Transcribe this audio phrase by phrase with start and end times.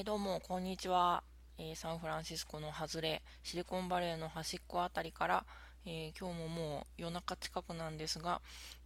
[0.00, 1.22] えー、どうも、こんにちは、
[1.58, 5.44] えー、サンフランシスコの外れ、シリコンバレーの端っこあたりから、
[5.84, 8.40] えー、今日ももう夜中近くなんですが、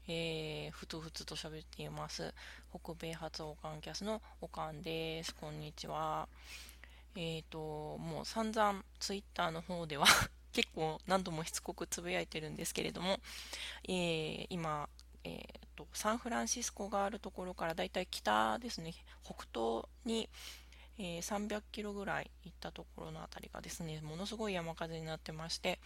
[0.08, 2.34] えー、ふつふつと喋っています。
[2.68, 5.32] 北米発オカンキャスのオカンです。
[5.36, 6.26] こんにちは。
[7.14, 10.06] えっ、と、もう散々ツイッターの方では
[10.52, 13.20] 結構何度もしつこくつぶやいてるんですけれども、
[13.88, 14.88] え今、
[15.22, 20.28] えーと、サンフランシスコがあるところからだいたい北ですね、北東に、
[20.98, 25.78] えー、300キロぐらい行ったところの辺りがですね、ものすごい山風になってまして、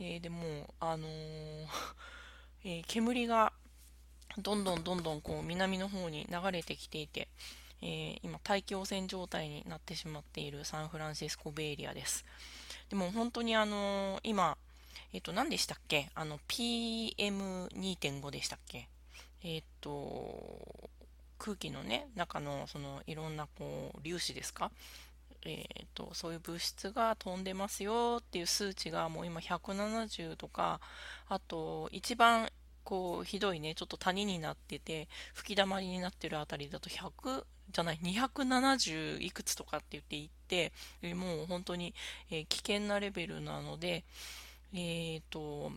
[0.00, 1.66] えー、でも、あのー
[2.64, 3.52] えー、煙が
[4.36, 7.28] どんどんどんどんこう南の方に流れてきていて、
[7.80, 12.24] え、今大気汚染状態になってしまっているサンフランシスコベイエリアです。
[12.88, 14.58] でも本当にあの、今、
[15.12, 16.10] えっ、と、何でしたっけ？
[16.14, 18.88] あの、PM2.5 でしたっけ？
[19.42, 20.90] えっ、と、
[21.38, 24.70] 空気のね中のそのいろんなこう粒子ですか？
[25.44, 30.80] えーと、そういう物質が飛んでますよっていう数値がもう今170とか
[31.28, 32.48] あと一番
[32.82, 40.72] こうひどいねちょっと谷になってて吹きだまりになってるあたりだと100じゃない270いくつとかって言っていって
[41.14, 41.94] もう本当に、
[42.30, 44.04] 危険なレベルなので
[44.72, 45.70] え、ー、と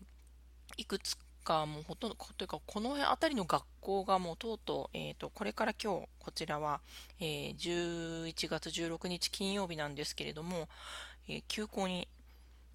[0.77, 6.81] いくつかもうほとんどというかこの辺りの学校がもうとうとう、えーと、これから今日こちらは、
[7.19, 10.67] えー、11月16日金曜日なんですけれども、
[11.27, 12.07] えー、休校に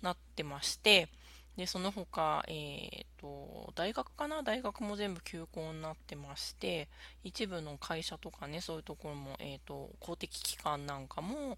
[0.03, 1.09] なってまして
[1.57, 4.43] でその他、えーと、大学かな？
[4.43, 6.89] 大学も全部休校になってまして
[7.25, 11.57] 一部の会社とかねそういうところも、えーと公的機関なんかも、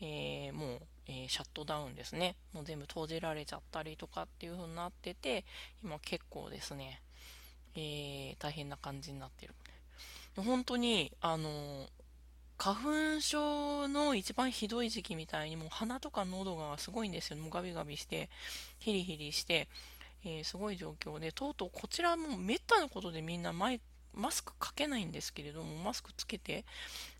[0.00, 2.36] えー、もう、えー、シャットダウンですね。
[2.52, 5.44] もう全部閉じられちゃったりとかっていう風になってて、
[5.82, 7.00] 今結構ですね、
[7.74, 9.54] えー、大変な感じになってる。
[10.36, 11.88] 本当に、あの
[12.56, 17.38] 花粉症の一番ひどい時期みたいにもう鼻とか喉がすごいんですよ。
[17.38, 18.28] もうガビガビして、
[18.78, 19.66] ヒリヒリして、
[20.24, 23.70] えー、すごい状況で、とうとうこちらもめったなことでみんなマ
[24.30, 26.64] スクかけないんですけれども、マスクつけて、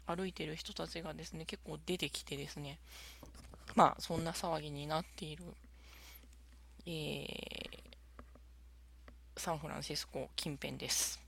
[0.07, 2.79] 歩いてる人たちがですね、結構出てきてですね、
[3.75, 5.45] まあ、そんな騒ぎになっている、
[6.87, 11.21] えー、サンフランシスコ近辺です。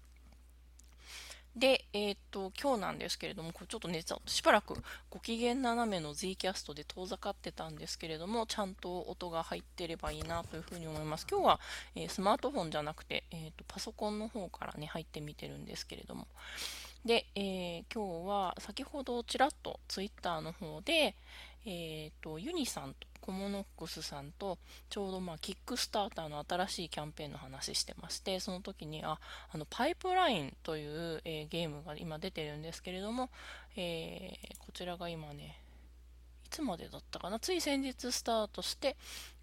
[1.55, 4.75] で、えっ、と、今日なんですけれども、これちょっとね、しばらく
[5.11, 11.27] ご機嫌斜めの Z キャストで遠ざかってたんですけれども、ちゃんと音が入ってればいいなというふうに思います。
[11.31, 11.61] 今日は、
[11.95, 16.27] えー、スマートフォンじゃなくて、えっ、と、パソコンの方からね、入ってみてるんですけれども、
[17.05, 21.15] で、えー、今日は先ほどちらっとツイッターの方で、
[21.67, 24.59] えーと、ユニさんとコモノックスさんと
[24.91, 29.19] ちょうどまあキックスターターの新しいキャンペーンの話してましてその時にあ
[29.53, 33.31] あのパイプラインという、えー、ゲームが今出てるんですけれども、
[33.77, 35.57] えー、こちらが今ね
[36.47, 37.39] いつまでだったかな？
[37.39, 38.97] つい先日スタートして、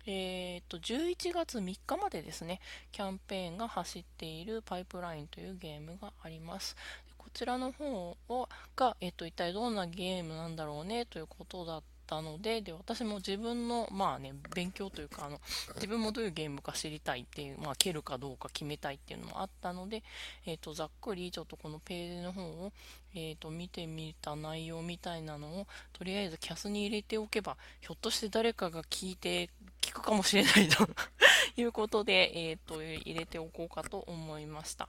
[0.05, 2.59] えーと、11月3日までですね
[2.91, 6.75] キャンペーンが走っているパイプラインというゲームがあります。
[7.19, 15.39] こちらの方をが、えっと、一体どんなゲームなんだろうねということだったのでで私も自分のまあね勉強というかあの
[15.75, 20.01] 自分もどういうゲームか知りたいっていう、まあ、蹴るかどうか決めたいっていうのもあったので、
[20.47, 22.71] えっと、ざっくりちょっとこのページの方を、
[23.13, 29.49] えっと、見てみた内容みたいなのをとりあえずキャスに入れておけばひょっとして誰かが聞いて
[29.81, 30.87] 聞くかもしれないと
[31.57, 34.87] いうことで、えっと入れておこうかと思いました。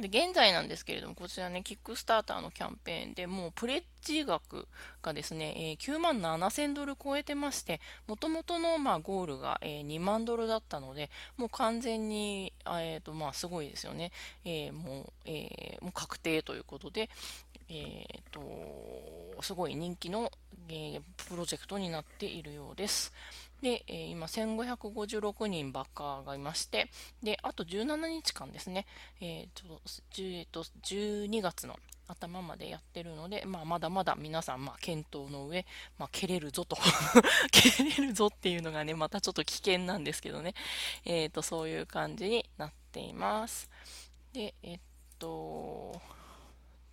[0.00, 4.66] で、現在なんですけれども、こちらね、キックスターターのキャンペーンでもうプレッジ額
[5.02, 14.12] がですね、え、9万7000ドル超えてまして、もともとの、まあ、ゴールが、え、2万ドルだったので、もう完全に、えーとまあ、すごいですよね。
[14.44, 17.10] えー、もう、えー、もう確定ということで、
[17.68, 20.30] えーと、すごい人気の、
[20.68, 23.12] えー、プロジェクトになっているようです。
[23.62, 26.88] で、えー、今1556人バッカーがいまして、
[27.22, 28.86] で、あと17日間ですね、
[29.20, 29.80] えーと、
[30.18, 31.76] えーと12月の
[32.08, 35.66] 頭までやってるので、まあ、まだまだ皆さん、まあ、検討の上、
[35.98, 36.76] まあ、蹴れるぞと
[37.52, 40.54] 蹴れるぞっていうのがね、またちょっと危険なんですけどね、
[41.04, 43.68] えっ、ー、と、そういう感じになっています。
[44.32, 44.80] で、えっ
[45.18, 46.00] と、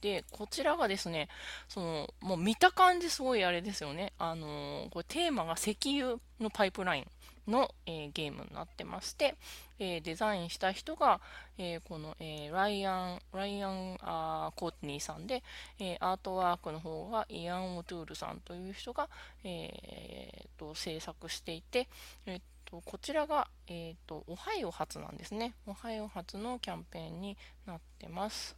[0.06, 1.30] で、こちらがですね、
[1.68, 4.14] その、もう見た感じすごいあれですよね。
[4.20, 9.34] あのー、これテーマが石油のパイプラインの、えー、ゲームになってまして、
[9.80, 11.20] えー、デザインした人が、
[11.58, 15.42] えこの、えライアン、ライアンあコートニーさんで、
[15.80, 19.10] えアートワークの方がイアン・オトゥールさんという人が、
[19.44, 21.90] えー、と制作していて、
[22.28, 25.56] えとこちらが、えーと、オハイオ発なんですね。
[25.66, 28.56] オハイオ発のキャンペーンになってます。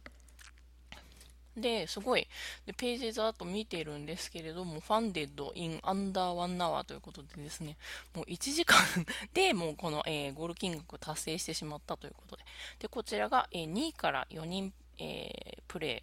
[1.60, 2.26] で、すごい、
[2.66, 7.76] でページざーっと見てるんですけれども、ファンデッド in under one hour ということでですね、
[8.14, 8.78] もう1時間
[9.34, 12.44] でもうこの、えー、ゴール金額を達成してしまったということで、
[12.78, 16.02] で、こちらが、えー、2位から4人、えー、プレ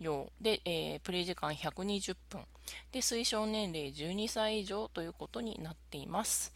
[0.00, 2.44] イ用で、えー、プレイ時間120分。
[2.92, 6.52] で推奨年齢12歳以上ということになっています。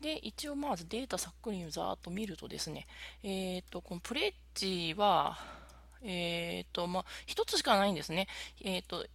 [0.00, 2.86] で一応まずデータさっくりざーっと見るとですね
[3.22, 5.38] えっ、とこのプレッジは
[6.04, 8.28] えっ、ー、と、まあ、一つしかないんですね。
[8.62, 9.06] えっ、ー、と、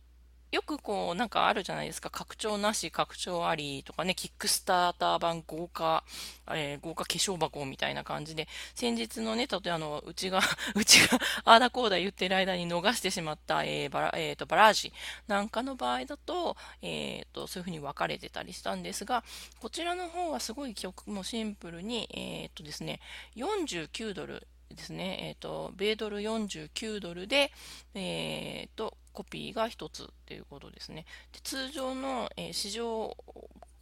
[0.51, 2.09] よくこう、なんかあるじゃないですか。
[2.09, 6.03] 拡張なし、拡張ありとかね、キックスターター版豪華、
[6.51, 10.39] えー、豪華化粧箱みたいな感じで、先日のね、例えばあの、うちが
[10.73, 14.91] うちが、あーだこーだ言ってる間に逃してしまった、えー、バラ、えー、と、バラージ
[15.27, 19.23] なんかの場合だと、えー、と、そういう風に分かれてたりしたんですが、
[19.59, 23.01] こちらの方はすごい曲もシンプルに、えっ、とですね、
[23.35, 27.51] 49ドル、ですね、えっ、ー、と、米ドル49ドルで、
[27.93, 31.05] えっ、ー、と、コピーが1つっていうことですね。
[31.33, 33.15] で通常の、えー、市場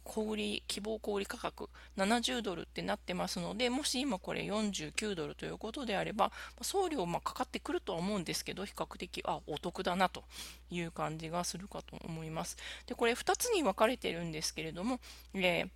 [0.08, 1.68] 小売希望小売価格
[1.98, 6.32] 70ドルってなってますので、もし今これ49ドルということであれば、
[6.62, 10.24] 送料まかかってくるとは思うんですけど、比較的、あ、お得だなと
[10.70, 12.56] いう感じがするかと思います。
[12.86, 14.98] で、これ2つに分かれてるんですけれども、
[15.34, 15.68] えー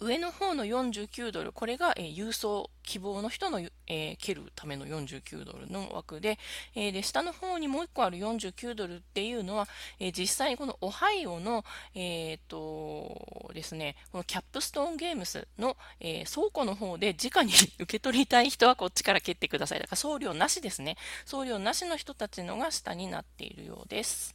[0.00, 6.38] 上の方の49ドル、これが、えー、郵送希望の人の、えー、蹴るための49ドルの枠で、
[6.74, 9.68] えー、で、下の方にもう1個ある49ドルっていうのは、
[10.00, 11.64] え実際このオハイオの、
[11.94, 19.78] えっとですね、このキャップストーンゲームスの、え倉庫の方で直に 受け取りたい人はこっちから蹴ってください。
[19.78, 20.96] だから送料なしですね。
[21.24, 24.34] 送料なしの人たちのが下になっているようです。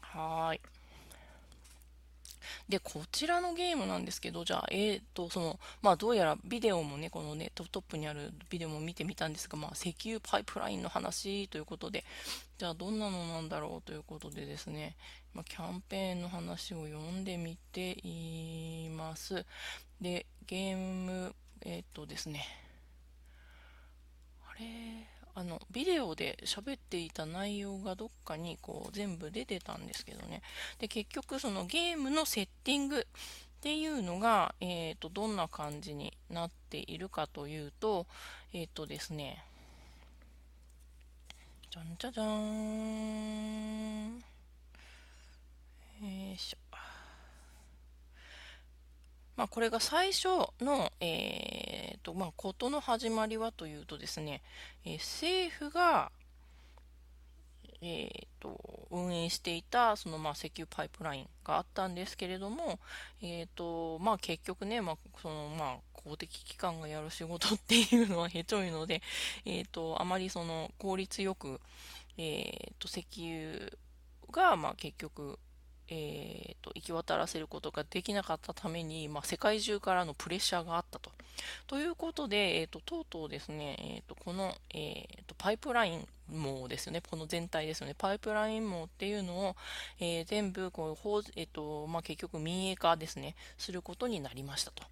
[0.00, 0.73] はい。
[2.68, 12.04] で、こちらのゲームなんですけど、じゃあ、えーと、その、まあ、どうやらビデオもね、このね、トップにあるビデオも見てみたんですが、まあ、石油パイプラインの話ということで、
[12.56, 14.96] じゃあ、どんなのなんだろうということでですね、
[15.34, 19.44] まあ、キャンペーンの話を読んでみています。
[20.00, 22.46] で、ゲーム、えっ、ー、とですね、
[24.48, 25.13] あれ？
[25.36, 30.42] あのビデオで喋っていた内容がどっかにこう全部出てたんですけどね。
[30.78, 33.04] で結局そのゲームのセッティングっ
[33.60, 38.06] ていうのが、えーと、どんな感じになっているかというと
[38.52, 39.44] えっ、ー、とですね。
[41.70, 44.18] じゃんじゃじゃーん。
[46.00, 46.58] よいしょ。
[49.36, 50.28] まあ、これが最初
[50.60, 54.42] の、えーとまあ、ことの始まりはというとですね、
[54.84, 56.12] え、政府が、
[57.82, 58.58] えーと、
[58.90, 62.78] 運営していたその、まあ、石油パイプラインがあったんですけれども、
[63.22, 69.02] えーとまあ、結局ね、まあそのまあ、公的機関がやる仕事っていうのはへちょいので、
[69.44, 71.60] えーと、あまりその効率よく、
[72.16, 73.70] えーと石油
[74.32, 75.38] が、まあ、結局
[75.88, 81.10] えーと、行き渡らせることができなかったために、まあ、世界中からのプレッシャーがあったと。
[81.66, 89.56] ということで、えーと、とうとうですね、えーと、この、えー、とパイプライン網ですよね、この全体ですよね、パイプライン網っていうのを、
[90.00, 94.84] えー、全部こう、えーとまあ、結局民営化ですね、することになりましたと。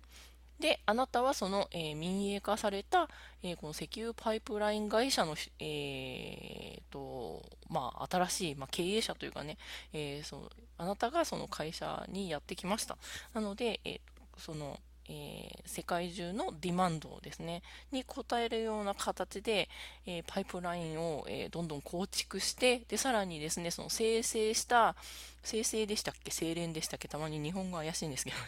[0.62, 3.08] で、あなたはその、えー、民営化された、
[3.42, 9.58] えー、この石油パイプライン会社の、えーとまあ、新しい、まあ、経営者というかね、
[9.92, 12.96] えー、そのあなたがその会社にやってきました。
[13.34, 14.00] なので、えー、
[14.38, 14.78] その
[15.08, 19.68] えー、世界中のディマンドですね、に応えるような形で、
[20.06, 24.94] えー、パイプラインを、えー、どんどん構築して、で、さらにですね、その生成した、
[25.42, 26.30] 生成でしたっけ？
[26.30, 27.08] 精錬でしたっけ？
[27.08, 28.42] たまに日本語怪しいんですけどね。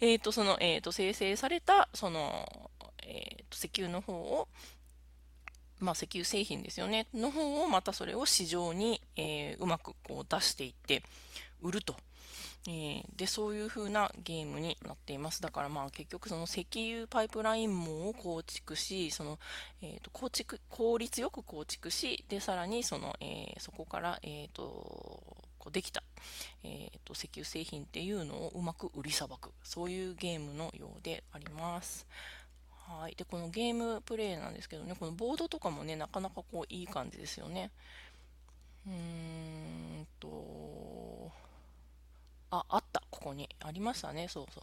[0.00, 2.70] えっと、その、えっ、と、生成された、その、
[3.02, 4.48] えっ、と、石油の方を、
[5.78, 11.02] まあ、石油製品ですよね、の方をまたそれを市場に、えうまくこう出していって
[11.60, 11.96] 売ると。
[12.66, 15.42] えー、で、そういう風なゲームになっています。
[15.42, 19.38] だからまあ結局その石油パイプライン網を構築し、その、
[19.82, 24.62] えー、と構築、効率よく構築し、で、さらにその、えー、そこから、えっ、と、
[25.58, 26.02] こうできた、
[26.62, 32.06] えー、と石油製品っていうのをうまく売りさばく、そういうゲームのようであります。
[32.86, 33.14] はい。
[33.14, 37.70] で、このゲームプレイなんですけどね、このボードとかもね、なかなかこういい感じですよね。
[38.86, 41.32] うーんと、
[42.58, 43.02] あ、あった。
[43.10, 43.48] ここに。
[43.60, 44.28] ありましたね。
[44.28, 44.62] そうそう。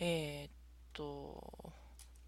[0.00, 0.50] えー、っ
[0.92, 1.72] と、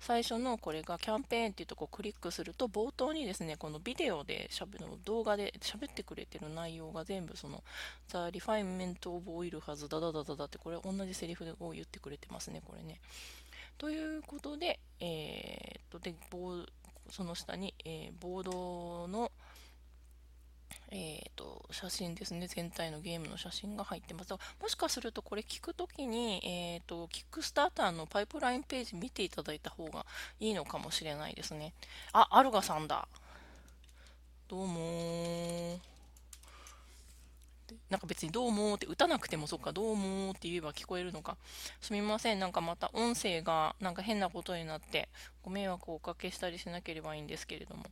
[0.00, 7.62] 最初のこれがキャンペーンっていうとこをクリックすると冒頭にですねこのビデオでしゃべる動画で喋ってくれてる内容が全部その
[8.08, 12.98] The Refinement of Oil has ダダダダダってこれ同じセリフを言ってくれてますねこれね
[13.76, 16.14] ということでえー、っとで
[17.10, 19.30] その下に、えー、ボードの
[20.90, 22.46] えーと、写真ですね。
[22.48, 24.32] 全体のゲームの写真が入ってます。
[24.32, 30.06] もしかするとこれ聞くときに、えーと、キックスターターのパイプラインページ見ていただいた方が
[30.38, 31.72] いいのかもしれないですね
[32.12, 33.08] あアルガさんだ
[34.48, 35.78] どうも
[37.88, 41.36] なんか別にどうもって打たなくてもそっかどうもって言えば聞こえるのか。
[41.80, 42.40] すみません。
[42.40, 45.08] なんかまた音声がなんか変なことになって
[45.42, 47.84] ご迷惑をおかけしたりしなければいいんですけれども。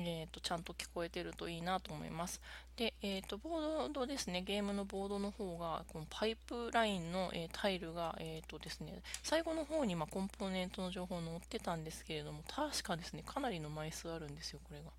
[0.00, 2.40] えーと、ちゃんと聞こえてるといいなと思います。
[2.76, 4.42] で、えーと、ボードですね。
[4.42, 14.90] ゲームのボードの方がこのパイプラインの、えー、タイルが、えーとですね、最後の方に、まコンポーネントの情報載ってたんですけれども確かですねかなりの枚数あるんですよこれが。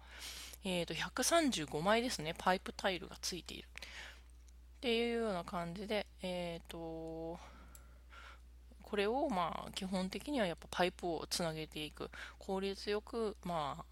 [0.65, 2.35] えーと135枚ですね。
[2.37, 3.69] パイプタイルがついている。
[4.79, 7.37] っていうような感じで、えっ、ー、と、
[8.81, 12.09] これをまあ基本的にはやっぱパイプをつなげていく。
[12.37, 13.85] 効率よくまあ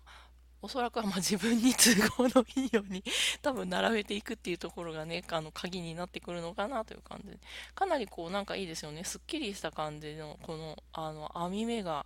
[0.62, 3.03] おそらくはま自分に都合のいいように
[3.44, 7.39] 多分並べていくっていうところがねあの鍵になってくるのかなという感じで。
[7.75, 9.03] かなりこうなんかいいですよね。
[9.03, 12.06] すっきりした感じのこのあの網目が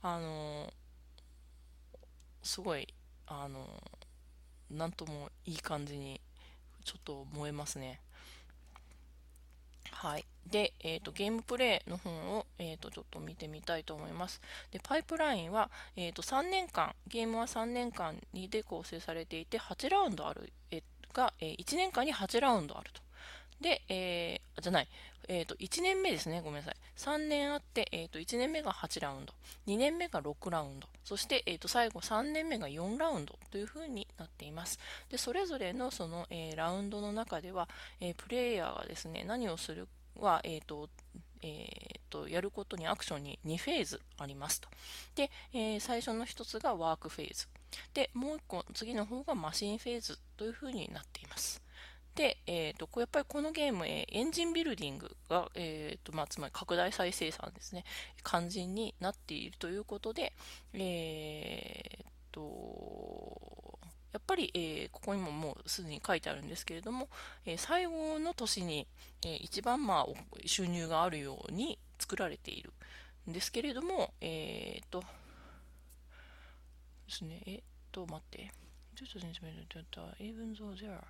[0.00, 0.72] あの
[2.44, 2.94] すごい
[3.26, 3.82] あの
[4.70, 6.20] なんともいい感じに
[6.84, 8.00] ちょっと燃えますね。
[10.02, 10.24] はい。
[10.50, 14.40] で、えーと、ゲームプレイの本を、えーと、ちょっと見てみたいと思います。
[14.72, 20.82] で、パイプラインは、えーと、3年間、ゲームは3年間にで構成されていて、8ラウンドある、え
[21.14, 23.00] が、えー、1年間に8ラウンドあると。
[23.62, 24.88] で、えー、じゃない、
[25.28, 26.40] えっ、ー、と、1年目ですね。
[26.42, 26.76] ごめんなさい。
[26.96, 29.32] 3年あって、えっ、ー、と、1年目が8ラウンド、
[29.66, 34.78] 2年目が6ラウンド、そして、えっ、と、最後3年目が4ラウンドというふうになっています。
[35.08, 37.68] で、それぞれのその、えラウンドの中では、
[38.00, 40.88] えプレイヤーがですね、何をするは、えっ、と、
[41.42, 44.68] えーと、やることにアクションに2フェーズありますと。
[45.16, 47.48] で、えー、最初の1つがワークフェーズ。
[47.94, 51.61] で、もう1個、次の方がマシンフェーズというふうになっています。
[52.14, 57.84] で、えーと、やっぱりこのゲーム、えー、エンジンビルディングが、えーとまあ、つまり拡大再生産ですね、
[58.22, 60.32] 肝心になっているということで、
[60.74, 63.78] えーと、
[64.12, 67.08] やっぱり、えー、ここにももうすでに書いてあるんですけれども、
[67.46, 68.86] えー、最後の年に、
[69.24, 70.06] えー、一番、まあ、
[70.44, 72.72] 収入があるように作られている。
[73.28, 75.06] んですけれども、えっ、と、で
[77.08, 78.50] すね、えっ、と、待って。
[80.20, 81.02] even though there are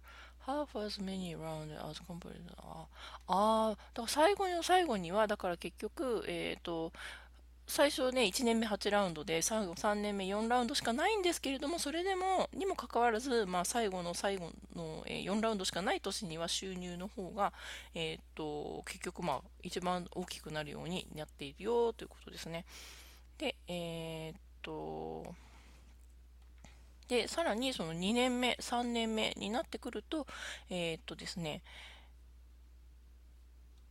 [0.46, 2.40] half as many rounds as completed.
[2.58, 2.86] あ
[3.26, 6.92] あだから最後の最後にはだから結局えっ、ー、と
[7.66, 17.52] 最初ね1年目8ラウンドで最後3年目4ラウンドしかないんですけれどもそれでもにもかかわらず、まあ、最後の最後の、え4ラウンドしかない年には収入の方が、
[17.94, 22.64] えーと、結局まあ一番大きくなるようになっているよということですね。
[23.38, 25.34] でえっ、と
[27.12, 30.26] で、さらにその2年目、3年目になってくると、
[30.70, 31.62] えー、っとですね、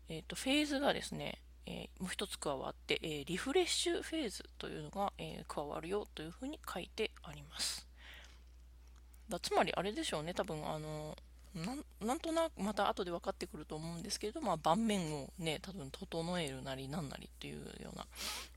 [0.10, 7.88] えー、っと、フェーズがですね、えー、もう一つ加わって、えー、リフレッシュフェーズというのが、えー、加わるよというふうに書いてあります。
[9.30, 11.16] だつまりあれでしょうね、多分あの
[12.00, 18.08] なんとなくまた後で分かってくると思うんですけれど、まあ、盤面をね、多分整えるなりなんなりっていうような、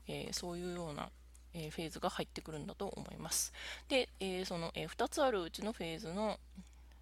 [0.07, 1.11] えそういうような
[1.55, 3.53] えフェーズが入ってくるんだと思います。
[3.87, 6.39] で、えその、え2つあるうちのフェーズの、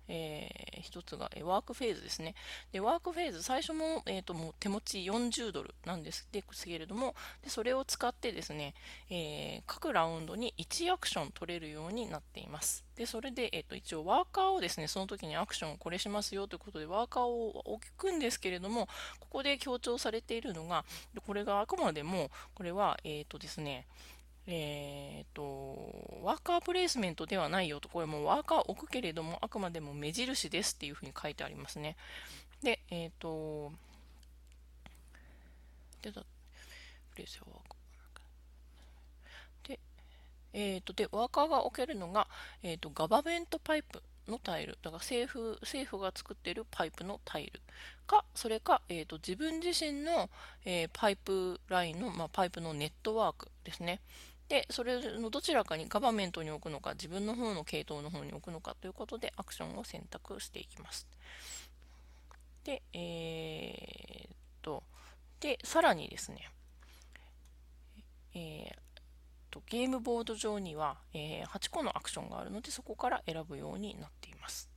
[0.07, 2.35] えー、一つが、えワークフェーズですね。
[2.71, 8.73] で、ワークフェーズ、最初も、えーと、もう手持ち40ドルなんですですけれども、でそれを使ってですね、
[9.09, 12.83] えー、各ラウンドに1アクション取れるようになっています。
[12.95, 18.87] で、それで、えーと、一応ワーカーをですね、その時にアクションをこれしますよということで、ワーカーを置くんですけれども、
[19.19, 20.85] ここで強調されているのが、
[21.25, 23.87] これがあくまでも、これは、えっ、ー、とですね、
[24.45, 31.95] えーと、ワーカープレイスメントではないよと、これもワーカー置くけれども、あくまでも目印ですっていうふうに書いてありますね。
[32.61, 33.71] で、えっ、ー、と、
[36.01, 36.21] でだ、
[37.11, 37.83] プレイスワーカー。
[40.53, 42.27] えっ、ー、と、で、ワーカーが置けるのが、
[42.61, 47.59] えっ、と、ガバメントパイプのタイル、だから政府政府が作っているパイプのタイル
[48.05, 50.29] か、それか、えーと、自分自身の、
[50.63, 53.99] えー、パイプラインの、まあ、パイプのネットワークですね。
[54.49, 61.07] で、それのどちらかにガバメントに置くのか、自分の方の系統の方に置くのかということで、アクションを選択していきます。
[62.63, 64.83] で、えー、っと、
[65.39, 66.49] で、さらにですね、
[68.35, 68.83] えー、
[69.53, 74.69] とゲームボード上には、えー、8個のアクションがあるので、そこから選ぶようになっています。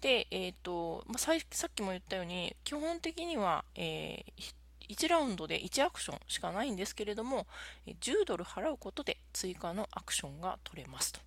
[0.00, 4.54] で、えーとまあ、さっきも言ったように、基本的には、えー、
[4.90, 7.46] 1ラウンドで1アクションしかないんですけれども
[7.86, 11.20] 10ドル払うことで追加のアクションが取れますと。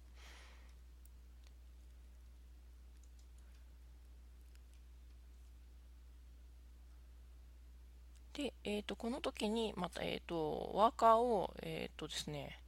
[8.34, 12.63] で、えー、とこの時にまた、えー、とワーカーを、えーとですね、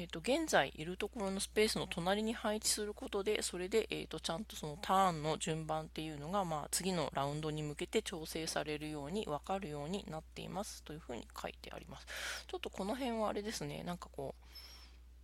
[0.00, 10.84] えーと、現在いるところのスペースの隣に配置することでそれで、えーと、ちゃんとそのターンの順番っていうのが、まあ、次のラウンドに向けて調整されるように分かるようになっています。
[10.84, 12.06] というふうに書いてあります。
[12.46, 13.82] ちょっとこの辺はあれですね。
[13.82, 14.44] なんかこう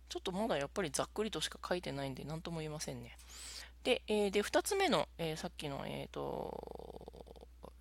[0.09, 3.17] ちょっとまだやっぱりざっくりとしか書いてないんで何とも言えませんね。
[3.85, 7.14] で,、えー、で2つ目の、えー、さっきの、えーと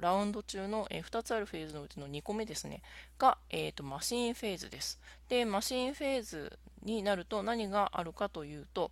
[0.05, 2.83] ラウンド中の、え2つあるフェーズのうちの2個目ですね、
[3.19, 5.01] が、えーと、マシンフェーズです。
[5.31, 8.91] で、マシンフェーズになると何があるかというと、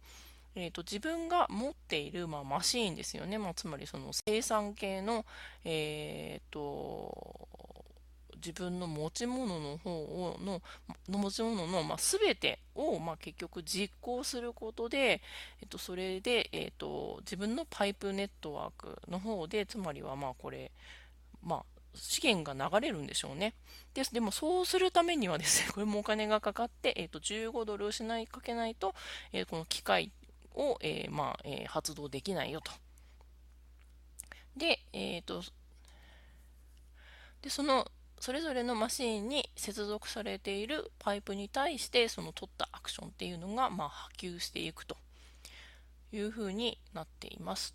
[0.54, 5.26] えーと、自分が持っている、まあ、マシーンですよね、まあ、つまりその生産系の、
[5.64, 7.49] えーと、
[8.37, 10.61] 自分の持ち物の方をの
[11.09, 15.21] 持ち物の、まあ、全てを、まあ、結局実行することで、
[15.61, 20.73] えっと、それで、えっと、自分のパイプネットワークの方でつまりはまあこれ
[21.43, 23.55] まあ、資源が流れるんでしょうね。
[23.95, 28.95] ですでもそうするためにはですね、 これもお金がかかって、えーと、15ドル失いかけないと、
[29.33, 30.13] えー、この機械
[30.55, 32.73] を、えー、まあえー、発動できないよと。
[34.57, 35.43] で、えっ、と、
[37.41, 44.97] で、その、それぞれのマシンに接続されているパイプに対して、その取ったアクションっていうのが、まあ、波及していくと
[46.13, 47.75] いうふうになっています。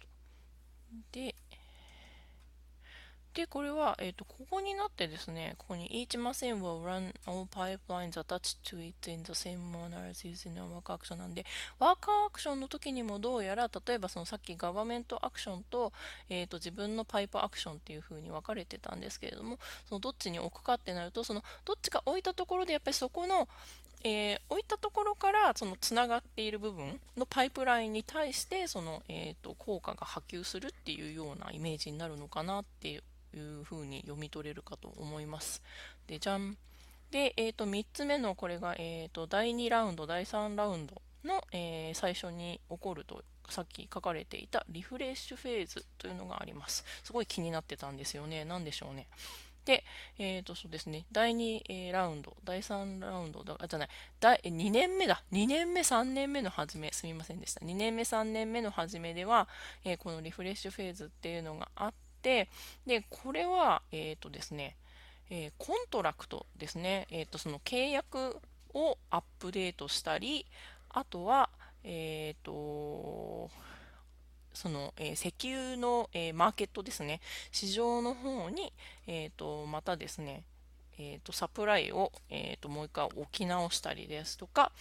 [1.11, 1.35] で、
[3.37, 10.57] で、これは、えっ、ー、と、ここになってですね、ここに each machine will run all pipelines attached to it in the same manner as using
[10.57, 11.45] a work action なんで、
[11.77, 15.93] ワーカーアクションの時にもどうやら、例えばそのさっきガバメントアクションと、
[16.29, 23.47] えっ、ー、と、自分のパイプアクションっていう風に分かれてたんですけれども、そのどっちに置くかってなると、そのどっちか置いたところでやっぱりそこの、
[24.03, 33.03] えー、置いたところからそのつながっている部分のパイプラインに対してその、えーと効果が波及するっていうようなイメージになるのかなって
[33.33, 35.61] いうふうに読み取れるかと思います。
[36.07, 36.57] で、じゃん。
[37.11, 46.83] で、えー、と3つ目のこれが、えー、と第2ラウンド、第3ラウンドの、えー、最初に起こるとさっき書かれていたリフレッシュフェーズというのがあります。
[47.03, 48.45] すごい気になってたんですよね。
[48.45, 49.07] 何でしょうね。
[49.67, 49.83] で、
[50.17, 51.05] えっ、ー、と、そうですね。
[51.11, 53.89] 第2、ラウンド、第3ラウンド、あ、じゃない、
[54.21, 55.23] 第2年目だ。
[55.33, 57.65] 2年目、3年目の初め、すみませんでした。
[57.65, 59.49] 2年目、3年目の初めでは、
[59.83, 62.49] えー、このリフレッシュフェーズっていうのがあってて、
[62.85, 64.75] で、これは、えっ、ー、とですね、
[65.29, 68.41] えー、コントラクトですね、えっ、ー、と、その契約
[68.73, 70.45] をアップデートしたり、
[70.89, 71.49] あとは、
[71.85, 73.49] えっ、と、
[74.53, 78.73] その、え石油の、えマーケットですね、市場の方に、
[79.05, 80.43] えっ、と、またですね、
[80.99, 84.71] えーと、サプライを、えーと、もう一回置き直したりですとか、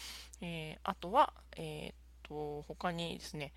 [0.40, 3.52] えー、あとは、えーと、他にですね、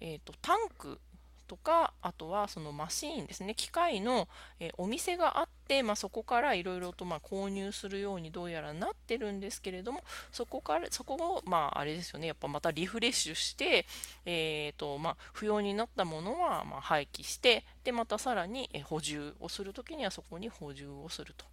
[0.00, 1.00] えー、とタンク
[1.46, 3.54] とかあとはそのマシーンですね。
[3.54, 4.28] 機械の、
[4.60, 10.02] えお店があって、まあ、そこからいろいろとま購入するようにどうやらなってるんですけれども
[10.32, 12.26] そこからそこをまああれですよね。
[12.26, 13.86] やっぱまたリフレッシュして、
[14.24, 21.44] えーとまあ、不要になったものはま廃棄してでまたさらに補充をするときにはそこに補充をすると。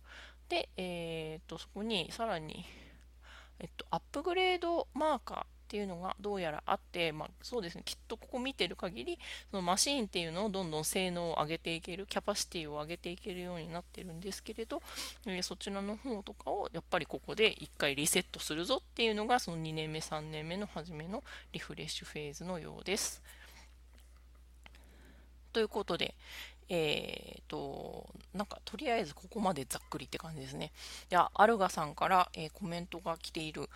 [0.50, 2.66] で、えー、とそこにさらに、
[3.60, 9.18] えっと、アップグレードマーカーっていうのがどうやらあって、まあ、そうですね、きっとここ見てる限り、
[9.52, 14.82] そのマシーンっていうのをどんどん性能を上げていける、キャパシティを上げていけるようになってるんですけれど、
[15.26, 23.24] え、そちらの方とかをやっぱりここで1回リセットするぞっていうのが、その2年目、3年目の初めのリフレッシュフェーズのようです。
[25.52, 26.16] ということで、
[26.74, 30.72] えー、と、なんかとりあえずここまでざっくりって感じですね。
[31.10, 33.70] では、アルガさんから、えー、コメントが来ている、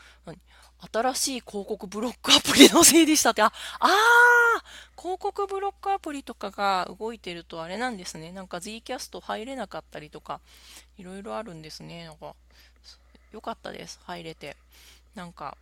[0.93, 8.31] 新しい広告ブロックアプリのせいでしたって、あ、あー広告ブロックアプリとかが動いてるとあれなんですね。
[8.31, 10.39] なんか Zcast 入れなかったりとか、
[10.97, 12.05] いろいろあるんですね。
[12.05, 12.33] なんか、
[13.33, 13.99] よかったです。
[14.05, 14.55] 入れて。
[15.15, 15.57] なんか、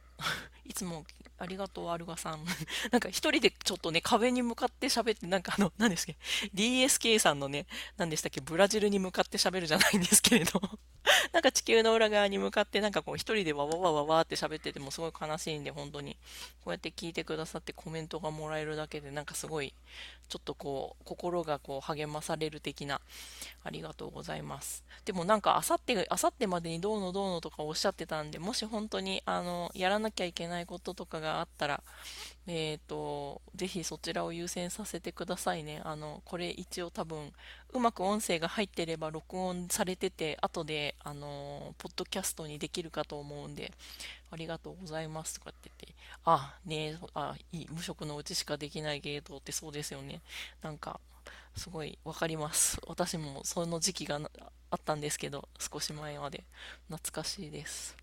[0.66, 1.06] いつも
[1.38, 2.46] ありがとう、アルガさん。
[2.92, 6.14] なんか一人でちょっとね、壁に向かって喋って、なんかあの、 何ですか
[6.54, 7.66] DSK さんのね、
[7.98, 10.62] 何でしたっけ、ブラジルに向かって喋るじゃないんですけれど。
[11.34, 16.16] なんか地球の裏側に向かってなんかこう一人でわわわわわって喋っててもすごい悲しいんで本当に。
[16.64, 19.74] こうやって聞いてくださってコメントがもらえるだけでなんかすごい
[20.30, 23.02] ちょっとこう心がこう励まされる的な
[23.64, 24.84] ありがとうございます。
[25.04, 31.84] でもなんかあさってあさってまでにどうのどうのとかおっしゃってたんでもし本当にあのやらなきゃいけないないこととかがあったら
[32.46, 35.82] えっ、ー、と、ぜひそちらを優先させてくださいね。
[35.86, 37.32] あの、これ一応多分、
[37.72, 43.72] うまく音声が入ってれば録音されてて、後で、あの、ポッドキャストにできるかと思うんで、
[44.30, 50.22] ありがとうございますとかって言って、あ、ねあ、いい、無職のうちしかできない芸当ってそうですよね。
[50.62, 51.00] なんか、
[51.56, 52.78] すごいわかります。
[52.88, 54.20] 私もその時期が
[54.70, 56.44] あったんですけど、少し前まで
[56.90, 57.96] 懐かしいです。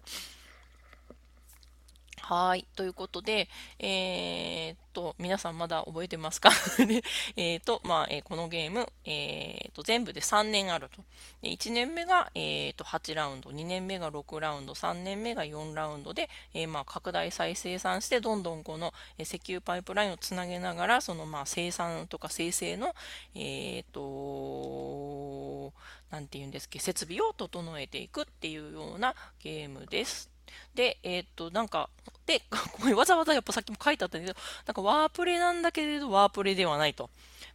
[2.30, 2.64] はい。
[2.76, 3.48] ということで、
[3.80, 6.50] えー、っと、皆さんまだ覚えてますか？
[7.34, 11.02] えっと、まあ、えー、このゲーム、え、っと、全部で3年あると。
[11.42, 22.94] で1年目が、え、っと、8ラウンド、2年目が6ラウンド、3年目が4ラウンドで、えまあ、拡大再生産して、どんどんこの、え石油パイプラインをつなげながら、その、まあ、生産とか生成の、
[23.34, 25.72] えっと、
[26.12, 30.30] なんて言うんですけ、設備を整えていくっていうようなゲームです。
[30.74, 31.90] で、え、っと、なんか、
[32.30, 37.10] で、 ここわざわざやっぱさっきも書いてあったんだけど、なんかワープレなんだけれど、ワープレではないと。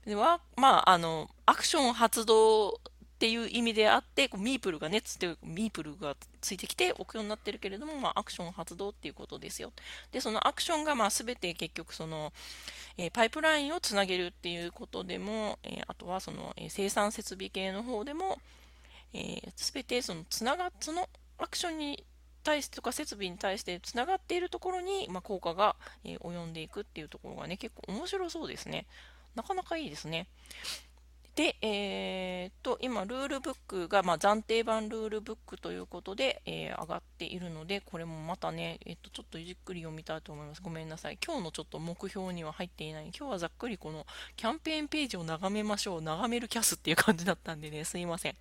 [0.06, 2.74] でまあ、あの、アクション発動っ
[3.18, 9.72] ていう意味であって、こうミープルがね、つって、ミープルがついてきて置くようになってるけれども、まあ、アクション発動っていうことですよ。
[10.12, 12.34] で、そのアクションが、まあ、すべて結局、その、
[12.98, 18.38] えー、パイプラインをつなげるっていうことでも、えー、あとは、その、えー、生産設備系の方でも、
[19.56, 21.08] す、べ、て、その、つなが、その
[21.38, 22.04] アクションに
[22.46, 28.86] 対してとか設備に対してつながっているところに、まあ、効果が、えー、及んでいくっていうところがね、結構面白そうですね。
[29.36, 30.28] なかなかいいですね。
[31.36, 40.62] で、えー、っと、今、ルールブックが、まあ、暫定版ルールブックということで、えー、上がっているので、これもまたね、えっと、ちょっとじっくり読みたいと思います。
[40.62, 41.18] ごめんなさい。
[41.24, 43.08] 今日のちょっと目標には入っていない。
[43.08, 44.06] 今日はざっくりこの
[44.38, 46.02] キャンペーンページを眺めましょう。
[46.02, 48.36] 眺めるキャスっていう感じだったんでね、すいません。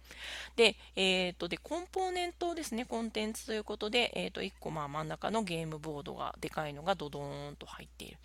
[0.54, 8.18] で、え、っと、で、コンポーネントですね、コンテンツということで、えっと、1個、まあ、真ん中のゲームボードがでかいのがドドーンと入っている。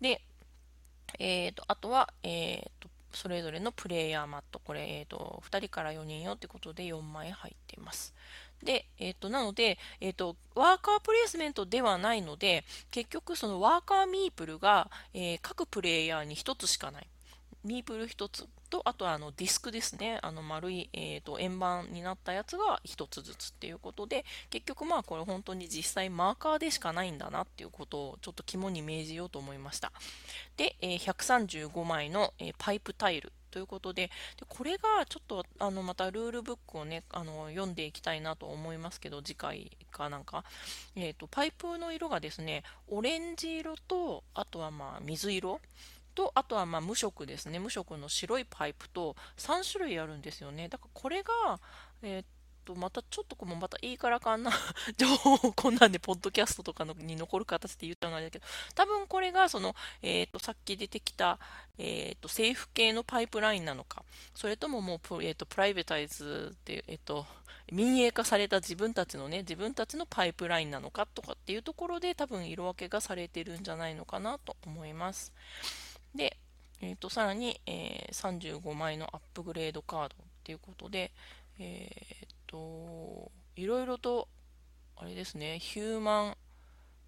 [0.00, 0.20] で、
[1.20, 8.14] えっと、あとは、えっと、それぞれのプレイヤーマット、これ、えっ、ー、と、2人から4人よってことで4枚入っています。
[8.62, 17.06] で、えっ、ー、と、なので、えっ、ー、と、ワーカープレイスメントではないので、結局そのワーカーミープルが、え各プレイヤーに1つしかない。
[17.64, 20.18] ミープル1つと、あとはあのディスクですね。
[20.22, 29.92] あの丸い、えーと、円盤になったやつが1つずつっていうことで、結局まあこれ本当に実際マーカーでしかないんだなっていうことをちょっと肝に銘じようと思いました。
[30.56, 40.44] で、えー、135枚の、えー、パイプタイルということで、でこれがちょっとあのまたルールブックをね、あの読んでいきたいなと思いますけど、次回かなんか、
[40.96, 45.60] えーと、パイプの色がですね、オレンジ色と、あとはまあ水色
[46.20, 47.58] と、あとはま無色ですね。
[47.58, 50.68] 無色の白いパイプと3種類あるんですよね。
[50.68, 51.32] だからこれが、
[52.02, 54.52] えー、またちょっとこうまたいいからかんな
[54.98, 61.38] 情報をこんなんでポッドキャストとかのに残る形で言ったのあれだけど、多分これがその、えー、と、さっき出てきた、
[61.78, 64.04] えー、と、政府系のパイプラインなのか、
[64.34, 67.26] それとももうプ、えー、っと、プライベタイズで、えっと、
[67.72, 75.32] 民営化された自分たちのね、自分たちのパイプラインなのかとかっていうところで多分色分けがされてるんじゃないのかなと思います。
[76.14, 76.36] で、
[76.82, 80.08] えーと、さらに、えー、35枚のアップグレードカードっ
[80.44, 81.12] ていうことで、
[81.58, 84.28] え、ー、と、いろいろと、
[84.96, 86.36] あれですね、ヒューマン、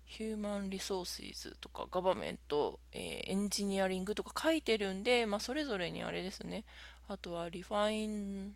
[0.04, 6.64] ヒューマンリソーシズとかガバメント、えー、エンジニアリングとか書いてるんで、まあ、それぞれにあれですね。
[7.08, 8.54] あとはリファイン、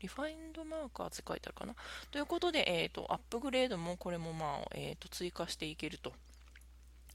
[0.00, 1.74] refined marker って書いてあるかな。
[2.10, 6.12] ということで、え、ー、と、アップグレードもこれもまあ、えっ、ー、と、追加していけると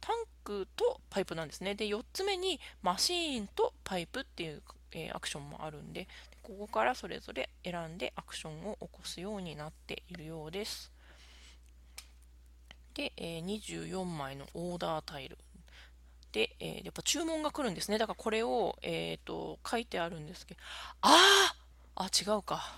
[0.00, 1.74] タンクとパイプなんですね。
[1.74, 6.08] で、4つ目にマシーンとパイプっていう、え、アクションもあるんで、
[6.42, 10.92] ここからそれぞれ選んでアクションを起こすようになっているようです。
[12.92, 15.38] で、え、24枚のオーダータイル。
[16.34, 17.96] で、えー、やっぱ注文が来るんですね。
[17.96, 20.60] だからこれを、えーと、書いてあるんですけど、
[21.02, 21.54] あ
[21.94, 22.74] ああ、違うか。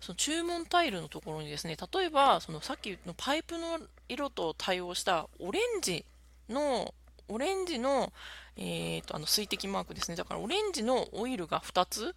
[0.00, 6.06] その注文タイルのところにですね、例えば、そのさっきのパイプの色と対応したオレンジ
[6.48, 6.94] の、
[7.26, 8.12] オレンジの、
[8.56, 10.16] えーと、あの水滴マークですね。
[10.16, 12.14] だからオレンジのオイルが2つ、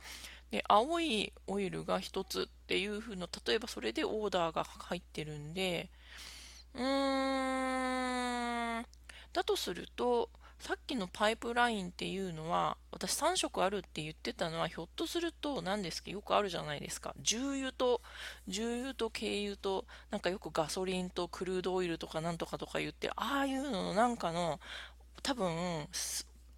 [0.52, 5.90] で、青いオイルが1つっていう風の、例えばそれでオーダーが入ってるんで、
[6.76, 8.86] うーん、
[9.34, 10.30] だとすると、
[10.64, 17.14] さっきのパイプラインっていうのは、私3色あるって言ってたのは、ひょっとすると何ですかよくあるじゃないですか。
[17.20, 18.00] 重油と、
[18.48, 24.62] 重油と軽油と、なんかよくガソリンとクルードオイルとかなんとかとか言って、ああいうののなんかの、
[25.22, 25.86] 多分、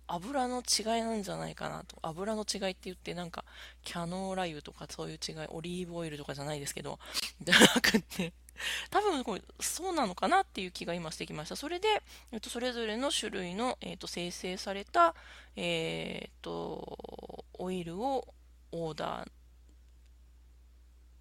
[0.06, 1.98] 油の違いなんじゃないかなと。
[2.04, 3.44] 油の違いって言ってなんか、
[3.84, 7.00] キャノーラ油とかそういう違い、オリーブオイルとかじゃないですけど、
[7.42, 8.34] じゃなくて
[8.90, 11.56] 多分これそうなのかなっていう気が今してきました。
[11.56, 15.16] それで、えっと、それぞれの種類の、えっと、生成された、
[15.56, 18.28] えっと、オイルを
[18.72, 19.32] オーダー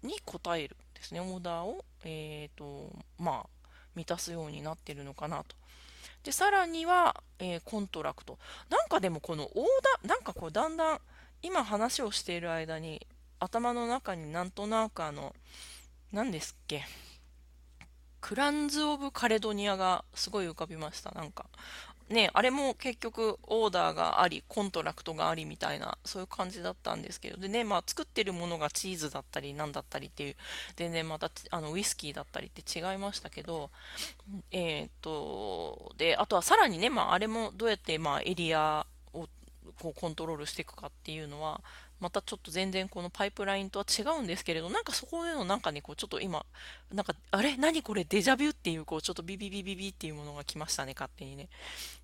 [0.07, 1.19] に答えるですね。
[1.19, 5.55] オーダーを、えっと、まあ、満たすようになってるのかなと。
[6.23, 8.37] で、さらには、えー、コントラクト。
[8.69, 9.53] なんかでもこのオー
[10.01, 11.01] ダー、なんかこうだんだん
[11.41, 13.05] 今話をしている間に
[13.39, 15.35] 頭の中になんとなくあの、
[16.11, 16.83] 何ですっけ？
[18.25, 21.11] Clans of Caledonia がすごい浮かびました。
[21.11, 21.45] なんか。
[22.09, 30.35] ね、あれも結局オーダーがあり、コントラクトがありみたいな、そういう感じだったんですけど、でね、まあ作ってるものがチーズだったり、なんだったりっていう、
[30.75, 33.69] 全然またあのウイスキーだったりって違いましたけど、
[34.49, 39.27] えっ、と、で、あとはさらにね、まああれもどうやってまあエリアを
[39.79, 41.61] こうコントロールしていくかっていうのは、
[42.05, 46.45] またちょっと全然このパイプラインとは違うんですけれど、なんかそこでのなんかね、こうちょっと今、
[46.93, 47.57] なんか、あれ？
[47.57, 48.03] 何これ？
[48.03, 51.49] デジャビュっていう、こうちょっとビビビビビっていうものが来ましたね、勝手にね。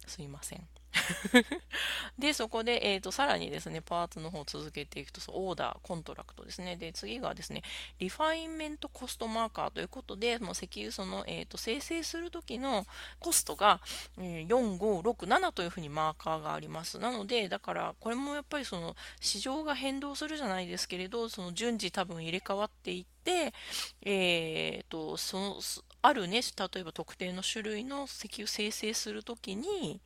[0.08, 0.68] すいません。
[2.20, 6.76] で、そこで、えっ、ー、と、さらにですね、パーツの方を続けていくと、オーダー、コントラクトですね。
[6.76, 7.64] で、次がですね、
[8.00, 12.86] refinement cost marker ということで、もう石油その、えっ、ー、と、生成するときの
[13.20, 13.82] コストが、
[14.18, 17.00] えー、4、5、6、7というふうにマーカーがあります。
[17.00, 23.54] なので、だから、これもやっぱりその、市場が変動するじゃないですけれど、その順次多分入れ替わっていって、
[24.02, 25.62] えっ、ー、と、その、
[26.02, 30.02] あるね、例えば特定の種類の石油生成するときに、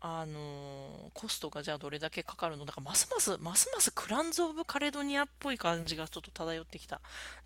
[0.00, 2.64] あのコストがじゃあどれだけかかるの？
[2.64, 6.96] だからますますますますクランズ・オブ・カレドニアっぽい感じがちょっと漂ってきた。
[6.96, 7.00] っ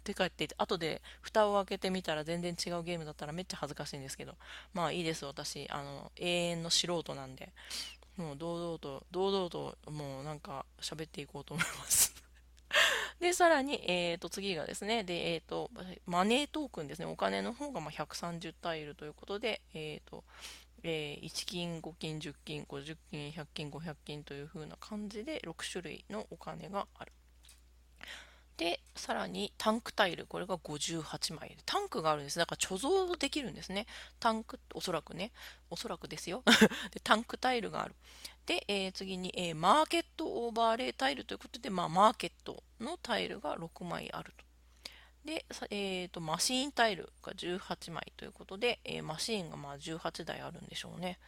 [0.05, 4.35] て書いて後で蓋を開けてみたら全然違うゲームだったらめっちゃ恥ずかしいんですけど。
[4.75, 5.67] まあいいです私。
[5.71, 7.51] あの永遠の素人なんで。
[8.17, 12.02] もう堂々と堂々ともうなんか喋っていこうと思います。
[13.23, 15.71] で、さらに、えー、と次がですね、で、えーと、
[16.07, 20.25] マネートークンですね、お金の方がまあ130タイルということで、えーと
[20.83, 27.13] えー、1金、5金、10金、50金、100金、500金というふうな感じで6種類のお金がある。
[28.63, 31.57] で、さらにタンクタイル、これが58枚。
[31.67, 32.39] タンクがあるんです。
[32.39, 33.87] だから貯蔵できるんですね。
[34.21, 35.33] タンク、おそらくね。
[35.69, 36.45] おそらくですよ。
[36.95, 37.97] で tank tile がある。
[38.47, 44.45] で、えー、次に、えー、 market overlay tile ということで、まあ、マーケットのタイルが6枚あると。
[45.25, 51.19] で、えーと、 machine tile が18枚ということで、えー、マシーンがまあ18台あるんでしょうね。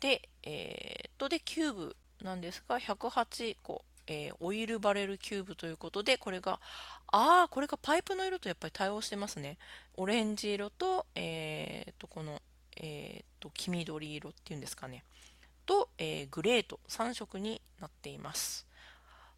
[0.00, 6.60] で、えーと、で、キューブなんですが、108個、えー、 oil barrel cube ということで、これが、
[7.08, 9.58] ああ、これがパイプの色とやっぱり対応してますね。
[9.94, 12.40] オレンジ色と、えーと、この、
[12.76, 15.04] えーと、黄緑色っていうんですかね。
[15.66, 18.66] と、えー、グレート3色になっています。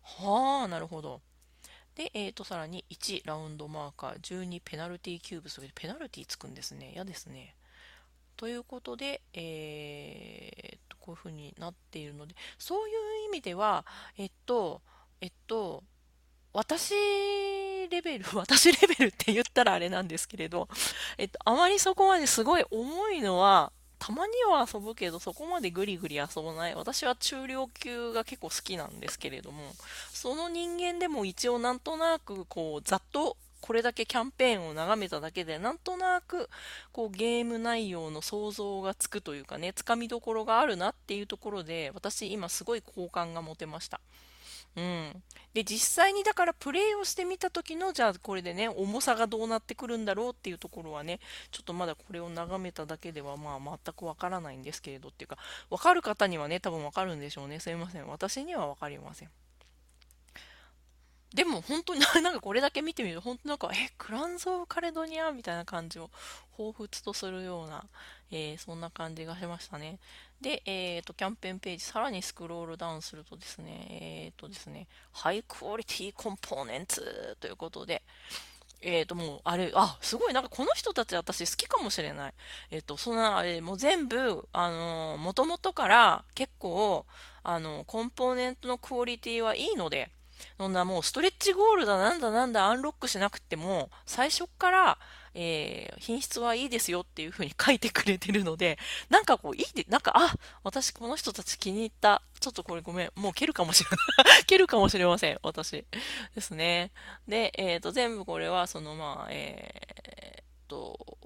[0.02, 1.20] はあ、なるほど。
[1.96, 6.92] で、えー、とさらに1ラウンドマーカー、12ペナルティキューブ、それでペナルティつくんですね。
[6.94, 7.56] 嫌ですね。
[8.40, 12.94] ということで、えー、とこういうふうになっているので、そういう
[13.28, 13.84] 意味では、
[14.16, 14.80] えっと、
[15.20, 15.84] えっと、
[16.54, 16.94] 私
[17.90, 20.70] レベル、 私レベルって言ったらあれなんですけれど、
[21.18, 26.74] えっと、あまりそこまですごい重いのはたまには遊ぶけど、そこまでグリグリ遊ばない。
[26.74, 29.74] 私は中量級が結構好きなんですけれども、
[30.14, 36.48] その人間でも一応なんとなく、こう、ざっとこれだけキャンペーンを眺めただけで、なんとなく、
[36.92, 44.00] こう、ゲーム内容の想像がつくというかね、つかみどころがあるなっていうところで、私今すごい好感が持てました。
[44.76, 45.22] うん。
[45.52, 51.18] で、実際にだからプレイをしてみた時の、じゃあこれでね、重さがどうなってくるんだろうっていうところはね、
[51.50, 55.38] ちょっとまだこれを眺めただけでは、まあ全くわからないんですけれどっていうか、
[55.70, 57.58] わかる方にはね、多分わかるんでしょうね。
[57.58, 58.06] すいません。
[58.06, 59.30] 私にはわかりません。
[61.34, 66.10] でも本当に なんかこれだけ見てみると本当なんかえクランズ・オブ・カレドニアみたいな感じを
[66.56, 67.84] 彷彿とするような、
[68.30, 69.98] えー、そんな感じがしましたね。
[70.40, 78.02] で、えっ、ー、と、キャンペーンページ、さらにスクロールダウンするとですね、えっ、ー、とですね、ハイクオリティコンポーネンツということで、
[78.80, 82.34] えっ、ー、と、もう、あれ、あ、すごい、なんかこの人たち私好きかもしれない。
[82.70, 87.04] えっ、と、そんな、あれ、もう全部、あのもともとから結構、
[87.42, 90.10] あの、コンポーネントのクオリティはいいので、
[90.58, 94.98] そんなもうストレッチゴールだなんだなんだアンロックしなくても、最初から、
[95.34, 102.22] えー、品質はいいですよっていう風に書いてくれてるので、 なんかこういいで、なんか、あ、私この人たち気に入った。
[102.40, 103.12] ちょっとこれごめん。
[103.14, 103.90] もう蹴るかもしれ
[104.24, 104.44] ない。
[104.46, 105.38] 蹴るかもしれません。
[105.42, 105.84] 私。
[106.34, 106.90] ですね。
[107.28, 111.20] で、えっ、ー、と、全部これは、そのまあ、えー、っと、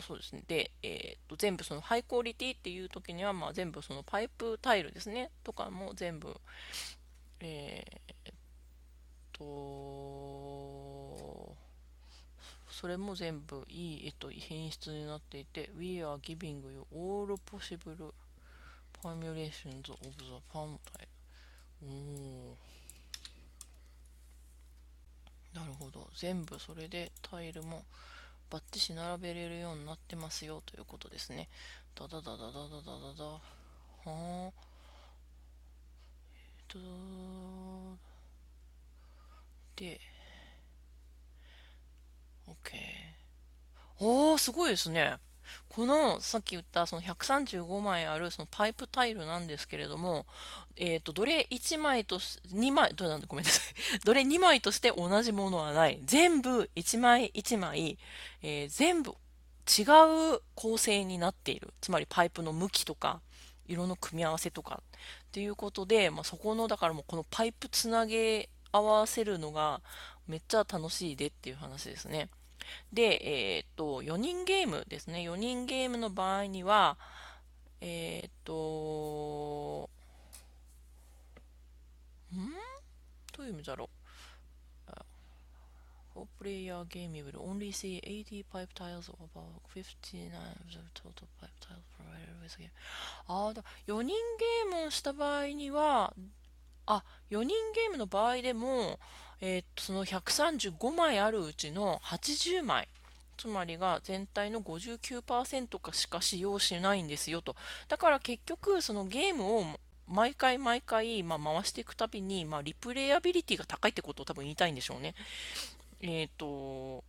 [0.00, 0.42] そうですね。
[0.46, 5.30] で、えー、と全部そのハイクオリティっていう時には、まあ、全部そのパイプタイルですね。
[5.42, 6.36] とかも全部、
[7.40, 8.34] えー、っ
[9.32, 9.46] と、
[12.70, 18.12] それも全部いい、えっと、品質になっていて、We are giving you all possible
[19.02, 21.08] permutations of the palm tile.
[21.82, 22.56] お
[25.54, 26.08] なるほど。
[26.14, 27.84] 全部それでタイルも
[28.50, 31.48] バッチシ並べれるようになってますよということですね。
[31.94, 33.24] ダダダダダダダダダ。
[33.24, 33.40] は
[34.06, 34.75] あ。
[36.66, 36.78] っと、
[39.76, 40.00] で、
[42.46, 42.76] OK。
[43.98, 45.16] おー、すごいですね。
[45.68, 50.26] この、さっき言ったその135枚あるそのパイプタイルなんですけれども、
[50.76, 53.60] えっ、ー、と、どれ1枚と2枚、どれなんでごめんなさ
[53.96, 54.00] い。
[54.04, 56.00] どれ2枚として同じものはない。
[56.04, 57.98] 全部1枚1枚、
[58.42, 59.12] えー、全部
[59.66, 59.82] 違
[60.36, 61.74] う構成になっている。
[61.80, 63.20] つまりパイプの向きとか、
[63.68, 65.00] 色の組み合わせとかっ
[65.32, 69.80] ていうことで、まあ、そこの、だからもうこのパイプつなげ合わせるのが
[70.26, 72.28] めっちゃ楽しいでっていう話ですね。
[72.92, 75.18] で、えっ、と、4人ゲームですね。
[75.18, 76.98] 4人ゲームの場合には、
[77.80, 79.88] えっ、と、
[82.34, 82.52] ん？
[83.36, 83.95] どういう意味だろう
[86.16, 91.28] Four player game will only see 80 pipe tiles or about 59 of the total
[91.38, 92.70] pipe tiles provided with game.
[93.28, 93.52] ああ、
[93.86, 96.14] 4人ゲームをした場合には、
[96.86, 98.98] あ、4人ゲームの場合でも、
[99.42, 102.88] えー、っと、その135枚あるうちの80枚、
[103.36, 107.56] つまりが全体の59%かしか使用しないんですよと。
[107.88, 109.64] だから結局、そのゲームを
[110.08, 115.14] 毎回毎回、まあ、回していくたびに、まあ、リプレイアビリティが高いってことを多分言いたいんでしょうね。
[116.00, 117.04] えっ、と、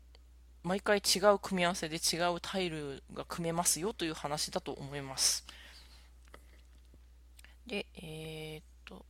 [0.64, 5.46] 毎回違う組み合わせで違うタイルが組めますよという話だと思います。
[7.66, 9.06] で、えっと、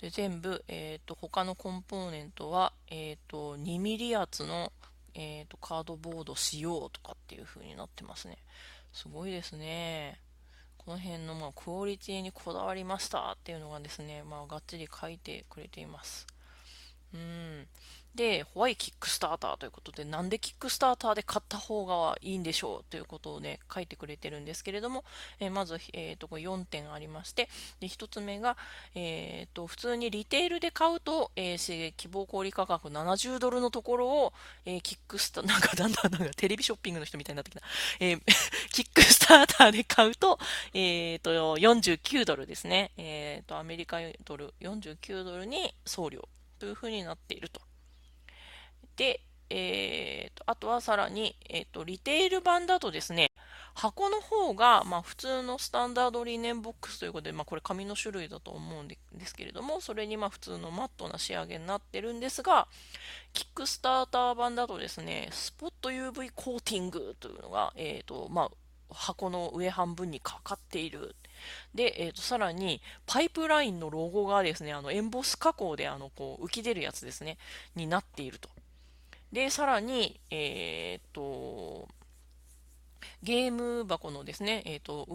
[0.00, 4.72] で、全部、えっ、ー、と、他のコンポーネントは、えっ、と、2ミリ厚の、
[5.14, 8.38] えっ、と、カードボード使用とかっていう風になってますね。
[8.92, 10.20] すごいですね。
[10.78, 16.26] この辺の、まあ、クオリティにこだわりましたっていうのがですね、まあ、がっちり書いてくれています。
[17.14, 17.66] うん。
[18.18, 25.04] で、ホワイキックスターターということで、なんでキックスターターで買った方がいいんでしょうということをね、書いてくれてるんですけれども、
[25.38, 28.56] えー、まず、え、ー、と、4点ありまして、で、1つ目が、
[28.96, 34.32] え、ー、と、普通にリテールで買うと、えー、希望小売価格70ドルのところを、
[34.64, 37.62] えキックスター、 なんかだんだんなんかテレビショッピングの人みたいになってきた。
[38.00, 38.16] え
[38.72, 40.40] キックスターターで買うと、
[40.74, 42.90] えっ、と、49ドルですね。
[42.96, 47.60] えっ、と、アメリカドル49ドルに送料というふうになっていると。
[48.96, 53.30] で、えーと、あとはさらに、えーと、リテール版だとですね、
[53.74, 62.66] 箱の方が、まあ、普通のスタンダードリネンボックスということで、まあ、これ紙の種類だと思うんですけれども、それにまあ普通のマットな仕上げになってるんですが、
[63.32, 68.50] キックスターター版だとですね、スポット UV コーティングというのが、えーとまあ、
[68.90, 71.14] 箱の上半分にかかっている。
[71.74, 77.38] で、えー、とさらに、パイプラインのロゴがですね、あのエンボス加工であのこう浮き出るやつですね、
[77.74, 78.48] になっていると。
[79.32, 81.88] で、さらに、えー、っと、
[83.22, 85.06] ゲーム箱のですね、えっ、ー、と、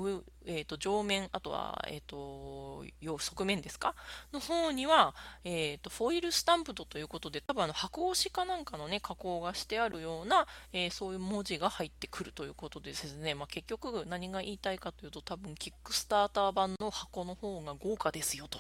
[0.46, 2.84] え、ー、と、上面、あとは、えっ、ー、と、
[3.18, 3.96] 側面ですか？
[4.34, 18.60] の方には、えっ、と、フォイルスタンプということで、多分あの、箱押しかなんかのね、加工がしてあるような、えそういう文字が入ってくるということでですね、まあ、結局何が言いたいかというと、多分、キックスターター版の箱の方が豪華ですよ、と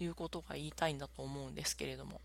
[0.00, 2.20] いうことが言いたいんだと思うんですけれども。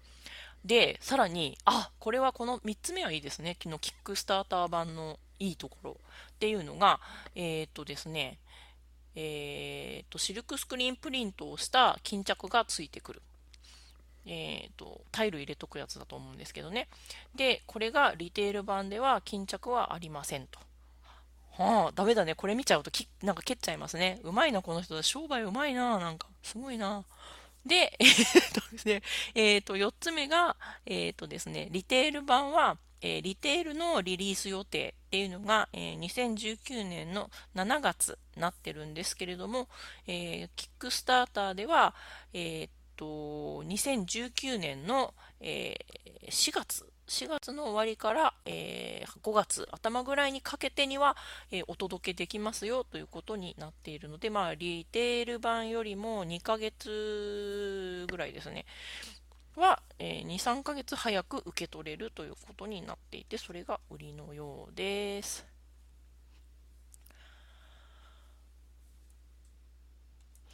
[0.63, 3.57] で、さらに、あ、これはこの3つ目はいいですね。
[3.61, 6.99] 昨日キックスターター版のいいところっていうのが、
[7.35, 8.37] えっ、とですね、
[9.15, 13.21] えっ、と、シルクスクリーンプリントをした巾着がついてくる。
[14.25, 16.87] えっ、と、タイル入れとくやつだと思うんですけどね。
[17.35, 20.59] で、これがリテール版では巾着はありませんと。
[21.59, 22.35] はあ、ダメだね。
[22.35, 24.19] これ見ちゃうとき、なんか蹴っちゃいますね。
[24.23, 25.01] うまいな、この人。
[25.01, 25.99] 商売うまいな。
[25.99, 27.03] なんか、すごいな。
[27.65, 29.01] で、えー、っとですね、
[29.35, 39.67] えー、っと、4つ目が、えー、っとですね、リテール版は、えリテールのリリース予定っていうのが、え2019年の7月になってるんですけれども、
[40.07, 41.95] えキックスターターでは、
[42.33, 43.05] えっと、
[43.63, 45.75] 2019年の、え
[46.29, 51.17] 4月4月の終わりから、えー、5月頭ぐらいにかけてには、
[51.51, 58.65] えー、お届けできますよということになっているので、まあ、リテール版よりも2ヶ月ぐらいですね。
[59.55, 65.45] は、えー、2、3ヶ月早く受け取れるということになっていて、それが売りのようです。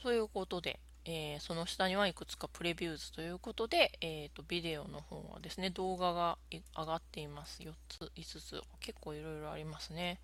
[0.01, 6.37] ということで、えー、その下にはいくつかプレビューズということで、えーと、ビデオの方はですね、動画が
[6.77, 7.61] 上がっています。
[7.61, 10.19] 4つ、5つ、結構いろいろありますね。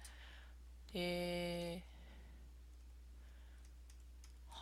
[0.94, 1.84] で、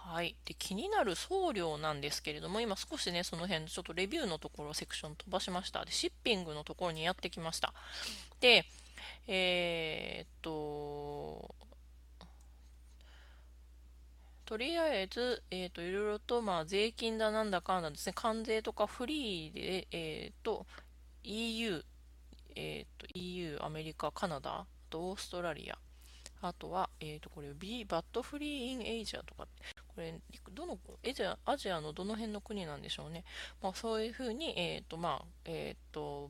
[0.09, 0.35] はい。
[0.43, 5.85] で、気になる送料なんですけれども、今少しね、その辺、ちょっとレビューのところ、セクション飛ばしました。
[5.85, 7.73] で、シッピングのところにやってきました。
[8.41, 8.65] で、
[9.27, 11.53] えー、っと、
[14.45, 20.65] とりあえず、え、ー、と、いろいろと、まあ、税金だなんだかんだですね、関税とかフリーで、えっ、と、
[21.23, 21.85] EU、
[22.55, 25.77] えっ、と、EU、アメリカ、カナダ、あとオーストラリア、
[26.41, 29.47] あとは、えっ、と、これ、B、バットフリーインエイジアとか、
[29.95, 30.13] これ、
[30.53, 30.77] どの、
[31.07, 33.25] アジア、アジアのどの辺の国なんでしょうね。
[33.61, 36.29] まあ、そういうふうに、えっ、と、まあ、えっ、と、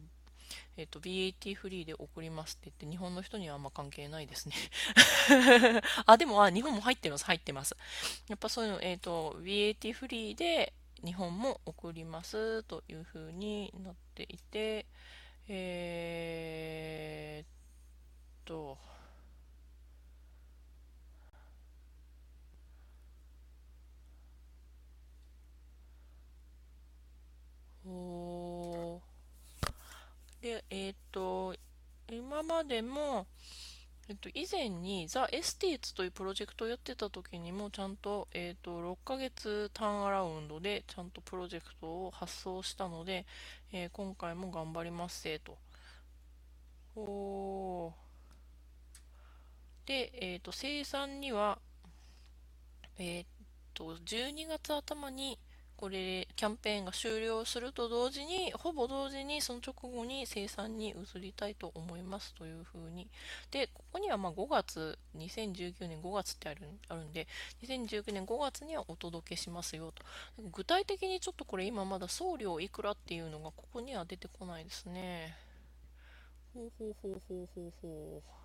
[0.77, 4.55] えっ、と、BAT フリーで送りますって言って、日本の人にはあんま関係ないですね
[6.07, 7.75] あ、でも、あ、日本も入ってます、入ってます。
[8.27, 10.73] やっぱそういうの、えっ、ー、と、BAT フリーで
[11.05, 14.85] 日本も送りますというふうになっていて、
[15.47, 17.47] えー、っ
[18.45, 18.77] と、
[30.41, 31.55] で、えっ、ー、と、
[32.11, 33.27] 今までも、
[34.09, 43.27] えっと、以前にザ・エスティーツというプロジェクトをやってた時にもちゃんと,、えっと6ヶ月ターンアラウンドでちゃんとプロジェクトを発送したので、
[43.71, 45.57] えー、今回も頑張りますせと。
[46.95, 47.93] お
[49.85, 51.59] で、えっ、と生産には、
[52.97, 53.25] えっ、
[53.75, 55.37] と12月頭に
[55.79, 63.07] これキャンペーンが終了すると同時にほぼ同時にその直後に生産に移りたいと思いますというふうに。
[63.49, 67.29] でここにはま5月2019年5月ってあるあるんで
[67.63, 70.03] 2019年5月にはお届けしますよと。
[70.51, 75.37] 具体的にちょっとこれ今まだ送料いくらっていうのがここには出てこないですね。
[76.53, 78.39] ほうほうほうほうほうほう。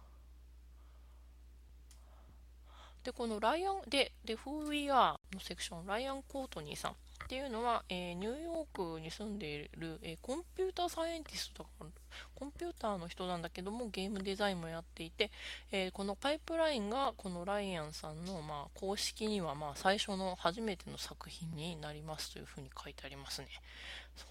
[3.02, 6.96] で、このライアン、で、で、Who We Are のセクション、ライアン・コートニーさん。
[7.24, 11.90] っていうのは、えー、ニューヨークに住んでいる、えー、コンピューターサイエンティストだか、
[12.34, 15.30] コンピューターの人なんだけども、ゲームデザインもやっていて、
[15.72, 23.48] えー、このパイプラインが、このライアンさんの、まあ、公式には、まあ、最初の初めての作品になりますというふうに書いてありますね。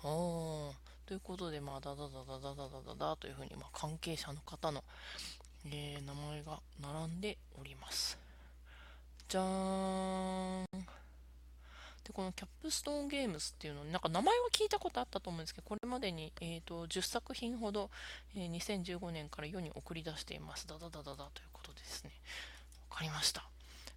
[0.01, 1.07] そう。
[1.07, 4.83] ということで、まあ、ダダダダダダダダというふうに、まあ、関係者の方の、
[5.65, 8.19] えー、名前が並んでおります。
[9.27, 11.02] じゃーん。
[12.03, 17.89] で、このキャップストーンゲームスっていうのなんか名前は聞いたことあったと思うんですけど、これまでに、えーと、10作品ほど、
[18.35, 20.67] えー、2015年から世に送り出しています。
[20.67, 22.11] ダダダダダということですね。
[22.89, 23.47] わかりました。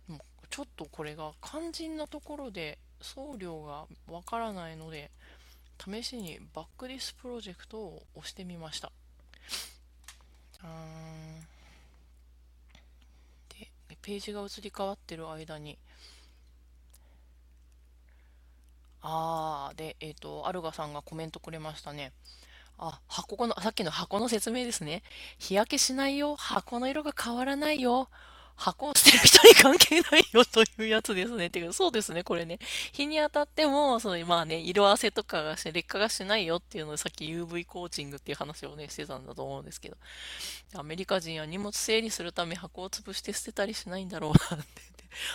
[0.08, 5.10] もうちょっとこれが肝心なところで送料がわからないので、
[5.84, 8.92] 試しに back this project を押してみました。
[10.62, 11.06] あー
[14.06, 15.78] ページが移り変わってる間に
[19.08, 22.12] ああでえっ、とアルガさんがコメントくれましたね
[22.78, 25.02] あ、箱の、さっきの箱の説明ですね。
[25.38, 26.36] 日焼けしないよ。
[26.36, 28.08] 箱の色が変わらないよ。
[28.56, 31.50] 箱を捨てる人に関係ないよというやつですね。
[31.50, 32.58] てか、そうですね、これね。
[32.92, 39.96] 日に当たっても、その、まあね、色あせとかがして、劣化がしないよっていうので、さっき UV コーチングっていう話をね、してたんだと思うんですけど。
[40.74, 44.86] アメリカ人は荷物整理するため箱を潰して捨てたりしないんだろうなって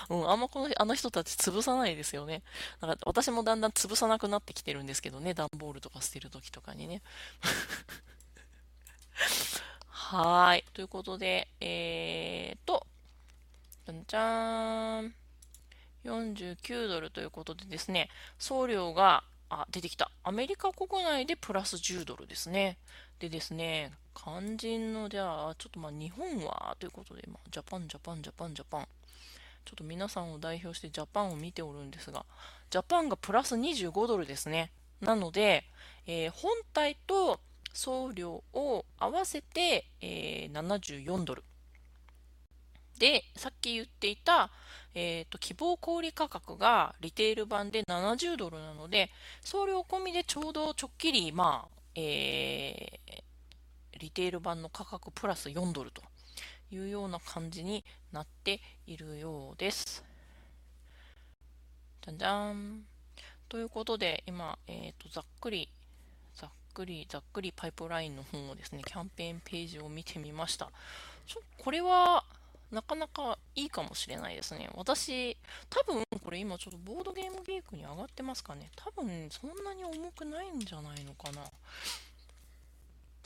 [0.10, 2.44] うん、あんまこの、あの人たち潰さないですよね。
[2.82, 7.02] なんか私もだんだん潰さなくなってきてるんですけどね、段ボールとか捨てるときとかにね。
[9.88, 10.66] はい。
[10.74, 12.86] ということで、えーと、
[14.08, 15.14] じゃん。
[16.06, 18.10] 49ドルということでですね、
[18.40, 20.12] 送料が、あ、出てきた。
[20.24, 22.78] アメリカ国内でプラス10ドルですね。
[23.20, 28.88] でですね、肝心の、じゃあ、ちょっとまあ日本はということで、まあ、ジャパン、ジャパン、ジャパン、ジャパン。
[29.64, 32.26] ちょっと皆さんを代表してジャパンを見ておるんですが、
[32.70, 34.72] ジャパンがプラス25ドルですね。
[35.02, 35.66] なので、
[36.08, 37.40] えー、本体と
[37.74, 41.44] 送料を合わせて、えー、74ドル。
[43.02, 44.52] で、さっき言っていた、
[44.94, 49.10] えっ、ー、と、希望小売価格がリテール版で70ドルなので、
[49.42, 56.04] 送料込みでちょうどちょっきり、まあ、えー、リテール版の価格プラス4ドルと
[56.70, 60.04] いうような感じになっているようです。
[62.04, 62.84] じゃんじゃん。
[63.50, 65.70] ということで、今、え、ー、と、ざっくり、
[66.36, 70.70] ざっくり、ざっくりパイプラインの方をですね、キャンペーンページを見てみました。
[71.26, 72.24] ちょこれは、
[72.72, 74.70] なかなかいいかもしれないですね。
[74.76, 75.38] 私、
[75.70, 78.72] 多分これ今ちょっとボードゲームギークに上がってますかね。
[78.76, 81.44] 多分そんなに重くないんじゃないのかな。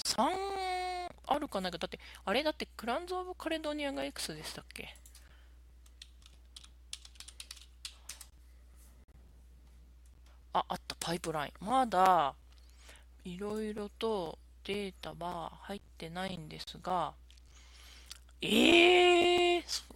[0.03, 1.77] 3あるかないか。
[1.77, 4.95] だって、あれだってクランズ・オブ・カレドニアが X でしたっけ？
[10.53, 11.65] あ、あった、パイプライン。
[11.65, 12.33] まだ、
[13.23, 17.13] いろいろとデータは入ってないんですが、
[18.47, 19.95] ええー、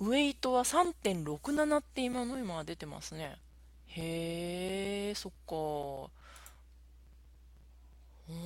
[0.00, 3.36] ウェイトは3.67って今の今は出てますね。
[3.88, 6.10] へえ、そっか。
[8.28, 8.36] うー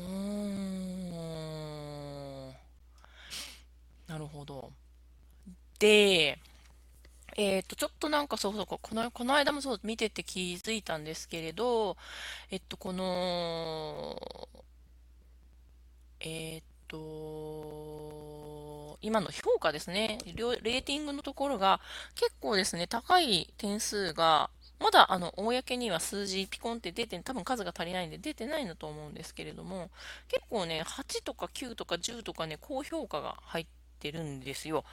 [2.51, 2.55] ん。
[4.09, 4.70] なるほど。
[5.78, 6.38] で、
[7.36, 11.97] えっと、ちょっとなんかそうそう、この、この間もそう見てて気づいたんですけれど、
[12.51, 14.20] えっと、この、
[16.20, 18.39] えっと、
[19.03, 21.81] 今の評価ですね、レーティングのところが
[22.15, 29.91] 結構ですね、高い点数がまだ、あの、公には数字ピコンって出て、多分数が足りないんで出てないんだと思うんですけれども、
[30.29, 33.67] 結構ね、8とか9とか10とかね、高評価が入っ
[34.01, 34.85] てるんですよ。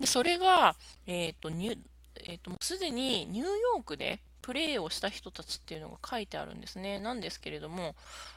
[0.00, 0.74] で、それが、
[1.06, 1.78] えっ、ー、と、ニュ、
[2.24, 7.00] えっ、ー、と、もうすでにニューヨークでプレイをした人たちっていうのが書いてあるんですね。
[7.00, 7.96] なんですけれども、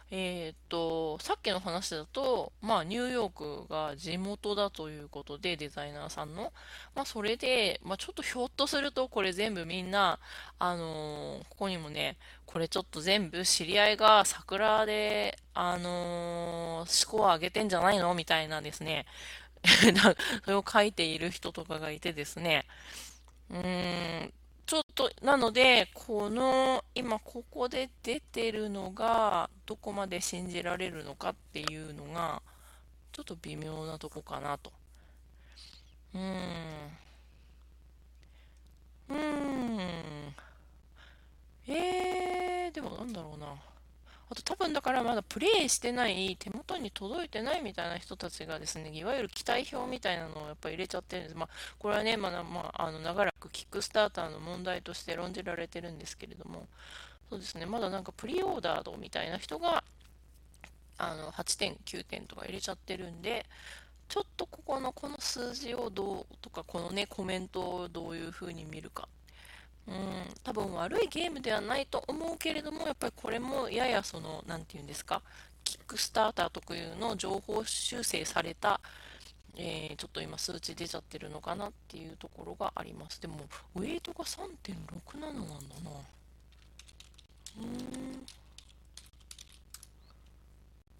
[0.10, 6.52] えっ、と、さっきの話だと、まあ、ニューヨークが地元だということで、デザイナーさんの。
[6.96, 10.18] まあ、それで、まあ、ちょっとひょっとすると、これ全部みんな、
[10.58, 18.16] あのー、ここにもね、これちょっと全部知り合いが桜で、あのー、スコア上げてんじゃないの？
[18.16, 19.06] みたいなですね。
[20.44, 22.66] それを書いている人とかがいてですね。
[23.52, 24.34] うーん、
[24.70, 32.42] ちょっと、なので、この、今ここで出てるのが、どこまで信じられるのかっていうのが、
[33.14, 34.74] ちょっと微妙なとこかなと。
[36.14, 36.90] うーん。
[39.10, 40.36] うーん。
[41.68, 43.56] えー、でもなんだろうな。
[44.32, 51.36] あと多分だからまだプレイしてない、手元に届いてないみたいな人たちがですね、いわゆる期待表みたいなのをやっぱり入れちゃってるんです。
[51.36, 51.50] まあ、
[51.80, 56.68] これはね、まあ、まあ、あの長らくキックスターターの問題として論じられてるんですけれども、
[57.30, 59.84] そうですね、まだなんかプリオーダードみたいな人が、
[61.00, 63.48] あの、8点、9点とか入れちゃってるんで、
[64.10, 69.08] ちょっとここのこの数字をどうとか、このね、コメントをどういう風に見るか
[69.90, 69.96] うん、
[70.44, 75.24] 多分悪いゲームではないと思うけれども、やっぱりこれもややその、なんていうんですか、
[75.64, 78.80] キックスターター特有の情報修正された、
[79.56, 83.20] えー、ちょっと今数値出ちゃってるのかなっていうところがあります。
[83.20, 83.40] でも、
[83.76, 85.92] ウェイトが3.67なんだな。
[87.58, 88.26] うーん。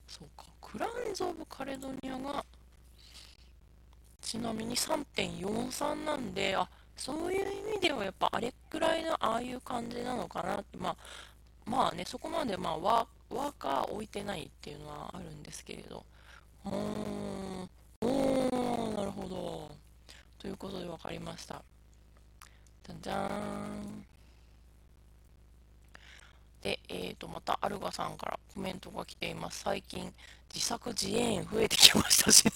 [0.08, 0.46] そうか。
[0.62, 2.44] クランズ・オブ・カレドニアが、
[4.22, 6.68] ちなみに3.43なんで、あ、
[7.00, 10.96] そういう意味ではやっぱあれくらいのああいう感じなのかなって、まあ、
[11.66, 16.04] まあね、そこまでまあワーカー置いてないっていうのはあるんですけれど。
[16.66, 17.70] うーん、
[18.02, 19.72] おー、なるほど。
[20.38, 21.64] ということで分かりました。
[22.86, 23.34] じゃんじゃー
[23.88, 24.06] ん。
[26.62, 29.62] で、で、えーと、またアルガさんからコメントが来ています。
[29.62, 30.14] 最近、
[30.54, 32.52] 自作自演増えてきましたしね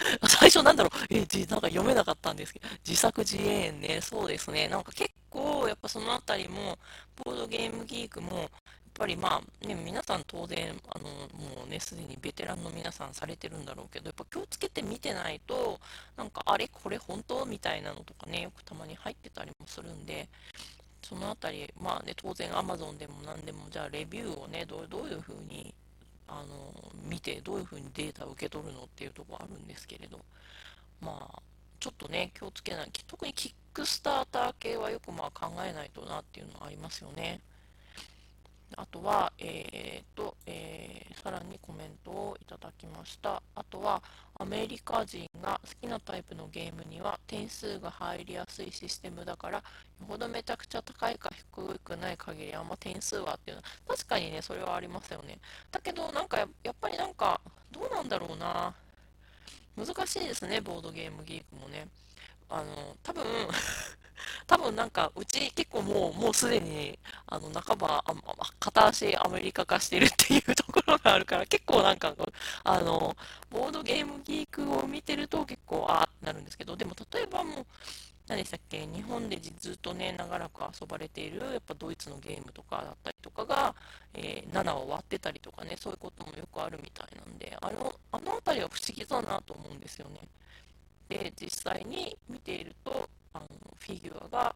[0.28, 4.68] 最初なんだろう、え、なんか読めなかったんですけど、自作自演ね、そうですね。
[4.68, 6.78] なんか結構、やっぱそのあたりも、
[7.24, 8.48] ボードゲームギークも、やっ
[8.94, 15.80] ぱりまあ、ね、皆さん当然、あの、もうね、すでにベテランの皆さんされてるんだろうけど、やっぱ気をつけて見てないと、
[16.16, 20.28] なんか、あれこれ本当みたいなのとかね、よくたまに入ってたりもするんで、
[21.02, 25.74] そのあたり、まあね、当然 Amazon でも何でも、じゃあレビューをね、どうどういう風に
[26.30, 26.72] あの
[27.20, 30.18] 見てどういうふうにデータを受け取るのっていうとこあるんですけれど。
[31.00, 31.42] まあ
[31.80, 37.40] ちょっとね気をつけない特にキックスターター系はよくまあ考えないとなっていうのはありますよね。
[38.76, 40.79] あとは、えー、と、えー、
[41.22, 43.42] さらにコメントをいただきました。
[43.54, 44.02] あとは、
[44.38, 49.62] アメリカ人が好きなタイプのゲームには点数が入りやすいシステムだから、よ
[50.08, 55.38] ほどめちゃくちゃ高いか低くない限りあんま点数はっていうのは、確かにね、それはありますよね。
[55.70, 57.40] だけど、なんかやっぱりなんか、
[57.70, 58.74] どうなんだろうな。
[59.76, 61.86] 難しいですね、ボードゲームギークもね。
[62.48, 63.24] あの、多分
[64.46, 68.14] 多分なんか、うち結構もう、もうすでに、あの、半ば、あ
[68.58, 72.14] 片足アメリカ化してるっていうところがあるから、結構なんか、
[72.64, 73.16] あの、
[73.50, 77.66] ボードゲームギークを見てると結構、ああってなるんですけど、でも例えばもう、
[78.30, 83.74] 何でしたっけ日本でずっとね、長らく遊ばれている、やっぱドイツのゲームとかだったりとかが、
[84.14, 90.20] えー、7を割ってたりとかね、そういうこともよくあるみたいなんで、あの、あの辺りは不思議だなと思うんですよね。
[91.08, 93.46] で、実際に見ていると、あの
[93.78, 94.54] フィギュアが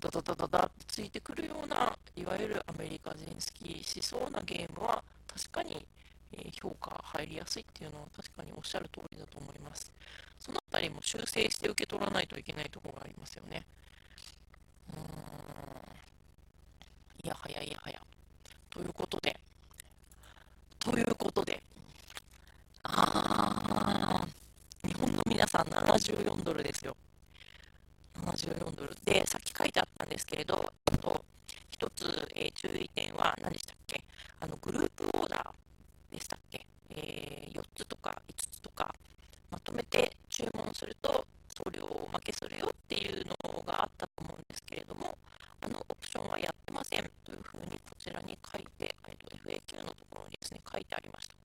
[0.00, 5.84] ダダダダダってついてくるようないわゆるアメリカ人好きしそうなゲームは確かに、
[6.32, 9.90] え評価入りやすいっていうのは確かにおっしゃる通りだと思います。
[10.38, 13.64] そのあたりも修正して受け取らないといけないところがありますよね。
[14.92, 15.64] うーん。
[17.24, 18.00] いやはやいやはや
[18.70, 19.34] ということで
[20.78, 21.62] ということで
[22.82, 26.94] あー日本の皆さん74ドルですよ。
[28.22, 31.24] 74ドルで、さっき書いてあったんですけれど、あと、
[31.70, 32.04] 一つ、
[32.34, 34.04] えー、注意点は何でしたっけ？
[34.40, 36.66] あの、グループオーダーでしたっけ？
[36.90, 38.94] えー、4つとか5つとか、
[39.50, 45.16] まとめて注文すると送料をおまけするよっていうのがあったと思うんですけれども、
[45.60, 48.94] あのオプションはやってませんというふうにこちらに書いて、
[49.44, 51.43] FAQ のところにですね、書いてありました。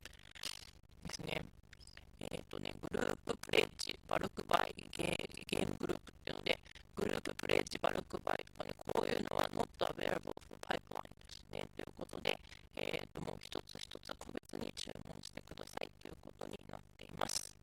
[8.17, 8.45] 売、
[8.93, 11.67] こういうのは not available for pipeline ですね。
[11.75, 12.39] ということで、
[12.75, 17.55] えー、ともう一つ一つ個別に注文してくださいということになっています。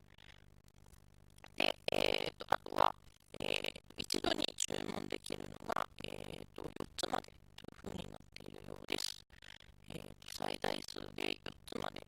[1.56, 2.94] で、えー、とあとは、
[3.40, 9.24] えー、一度に注文できるのが、えー、と4つまでというふうになっているようです。
[9.90, 12.06] えー、と最大数で4つまで。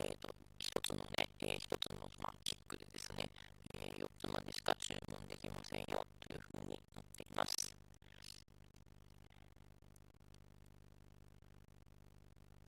[0.00, 3.28] えー、と1つのね、えー、1つの、まあ、キックでですね、
[4.94, 7.74] 注文できませんよというふうになっています。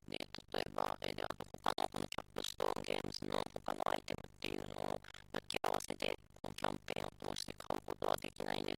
[0.09, 5.01] で、例えば、え、で、あと他のこのキャップストーンゲームズの他のアイテムっていうのを
[5.31, 8.76] 抱き合わせて、このキャンペーンを通して買うことはできないんです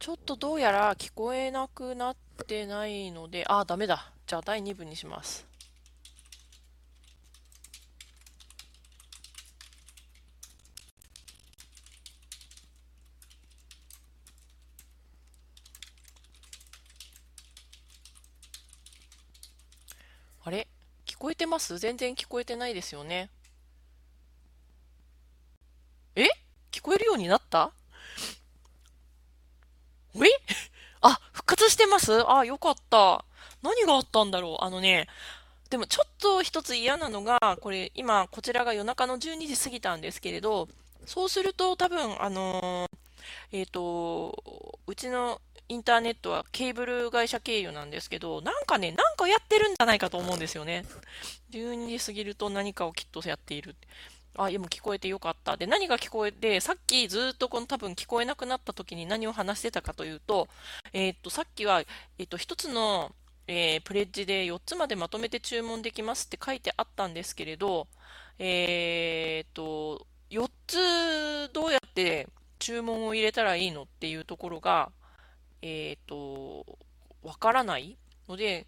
[0.00, 4.10] ちょっとどうやら聞こえなくなってないので、あ、ダメだ。
[4.26, 5.46] じゃあ第2部にします。
[20.42, 20.66] あれ？
[21.04, 21.76] 聞こえてます？
[21.76, 23.28] 全然聞こえてないですよね。
[26.16, 26.24] え？
[26.72, 27.74] 聞こえるようになった？
[30.16, 30.18] え？
[31.02, 32.28] あ、復活してます？
[32.30, 33.24] あ、よかった。
[33.62, 34.64] 何があったんだろう？
[34.64, 35.06] あのね、
[35.70, 40.68] でもちょっと一つ嫌なのが、これ今こちらが夜中の12時過ぎたんですけれど、
[41.06, 50.84] そうすると多分、あのー、えっ、ー、と、うちのインターネットはケーブル会社経由なんですけど、なんかね、なんかやってるんじゃないかと思うんですよね。
[51.52, 53.76] 12時過ぎると何かをきっとやっている。
[54.36, 55.56] あ、でも聞こえてよかった。
[55.56, 60.48] で、何が聞こえて、さっきずっとこの多分聞こえなくなった時に何を話してたかというと、
[60.92, 63.12] えーっと、さっきは、えーっと、一つの、
[63.46, 67.88] えープレッジで4つまでまとめて注文できますって書いてあったんですけれど、
[68.38, 72.28] えーっと、4つどうやって
[72.60, 74.92] 注文を入れたらいいのっていうところが、
[75.62, 76.78] えーっと、
[77.22, 78.66] わからないので、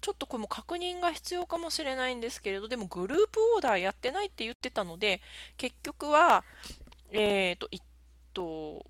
[0.00, 5.20] ちょっとこれも確認が必要かもしれないんですけれど、でもグループオーダーやってないって言ってたので、
[5.56, 6.44] 結局は、
[7.12, 7.82] えっと、1
[8.34, 8.86] と、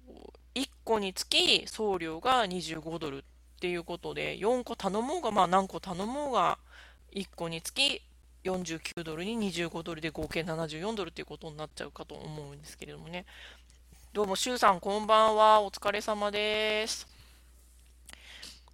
[0.54, 3.22] 1個につき送料が25ドルっ
[3.60, 6.58] ていうことで、4個頼もうが、まあ何個頼もうが、
[7.12, 8.02] 1個につき
[8.44, 13.24] 49ドルに25ドルで合計74ドルっていうことになっちゃうかと思うんですけれどもね。
[14.12, 15.62] どうも、シュウさん、こんばんは。
[15.62, 17.17] お疲れ様です。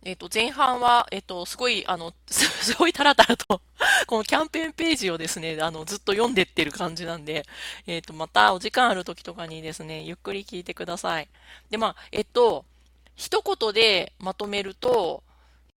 [0.05, 3.63] えっと、前半は、えっと、すごい、あの、 すごいタラタラと
[4.07, 7.47] このキャンペーンページをですね、あの、ずっと読んでってる感じなんで、
[7.87, 11.29] えっと、またお時間ある時とかにですね、ゆっくり聞いてください。
[11.71, 12.67] で、まあ、えっと、
[13.17, 15.23] 一言でまとめると、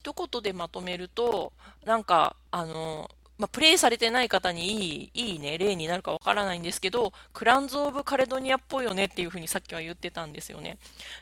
[0.01, 1.53] 一言でまとめると、
[1.85, 10.77] なんか、あの、まあ、プレイされてない方にいい、いいね、例になるかわからないんですけど、クランズ・オブ・カレドニアっぽいよねっていうふうにさっきは言ってたんですよね。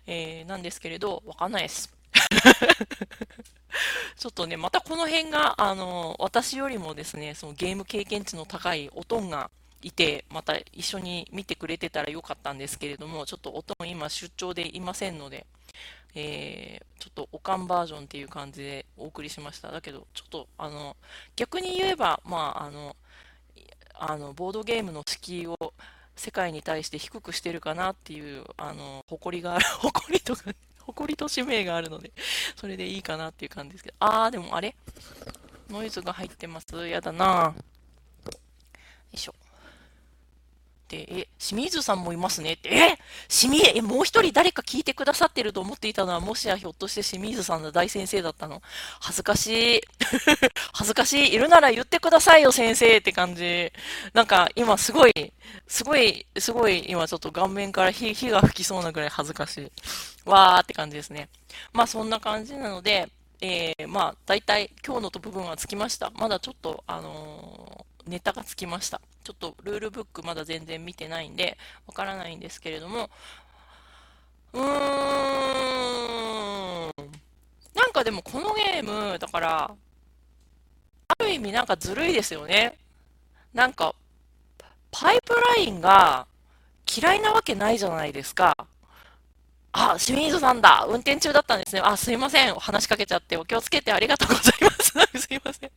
[0.08, 1.95] えー、なんですけれど、わかんないです。
[4.18, 9.50] ちょっとね、またこの辺が、あの、私よりもですね、そのゲーム経験値の高いおとんが
[9.82, 15.46] いて、また一緒に見てくれてたらよかったんですけれども、ちょっとおとん今出張でいませんので、
[16.16, 19.72] えー、ちょっとおかんバージョンっていう感じでお送りしました。
[19.72, 20.96] だけど、ちょっと、あの、
[21.36, 22.96] 逆に言えば、まあ、あの、
[23.94, 25.58] あの、ボードゲームの敷居を
[26.16, 30.52] 世界に対して低くしてるかなっていう、あの、誇りがある、誇りとか
[30.86, 32.12] 誇りと使命があるので、
[32.56, 33.96] それでいいかなっていう感じですけど。
[34.00, 34.76] あー、でもあれ？
[35.70, 36.88] ノイズが入ってます。
[36.88, 38.32] やだなよ
[39.12, 39.36] いしょ。
[40.88, 48.62] で、え、清水さんもいますねって、え清水、え、もう一人誰か聞いてくださってると思っていたのは、もしやひょっとして清水さんの大先生だったの
[49.00, 49.82] 恥ずかしい。
[50.74, 51.34] 恥ずかしい。
[51.34, 53.72] いるなら言ってくださいよ、先生って感じ。
[54.14, 55.14] なんか、今すごい、
[55.68, 59.72] すごい、すごい、今ちょっと顔面から火火が吹きそうなぐらい恥ずかしい。
[60.26, 61.30] わーって感じですね。
[61.74, 63.10] まあ、そんな感じなので、
[63.42, 66.12] えー、まあ、大体今日の部分はつきました。
[66.16, 69.02] まだちょっと、あのー、ネタがつきました。
[69.24, 73.10] ちょっとルールブックまだ全然見てないんで、わからないんですけれども、
[74.54, 74.66] うーん、
[77.76, 79.76] なんかでもこのゲーム、だから、
[81.08, 82.78] ある意味なんかずるいですよね。
[83.54, 83.96] なんか、
[84.92, 86.28] パイプラインが
[86.96, 88.56] 嫌いなわけないじゃないですか。
[89.78, 90.86] あ、清水さんだ。
[90.88, 91.82] 運転中だったんですね。
[91.84, 92.56] あ、すいません。
[92.56, 94.94] 話しかけちゃってお気をつけてありがとうございます。
[95.20, 95.72] すいません。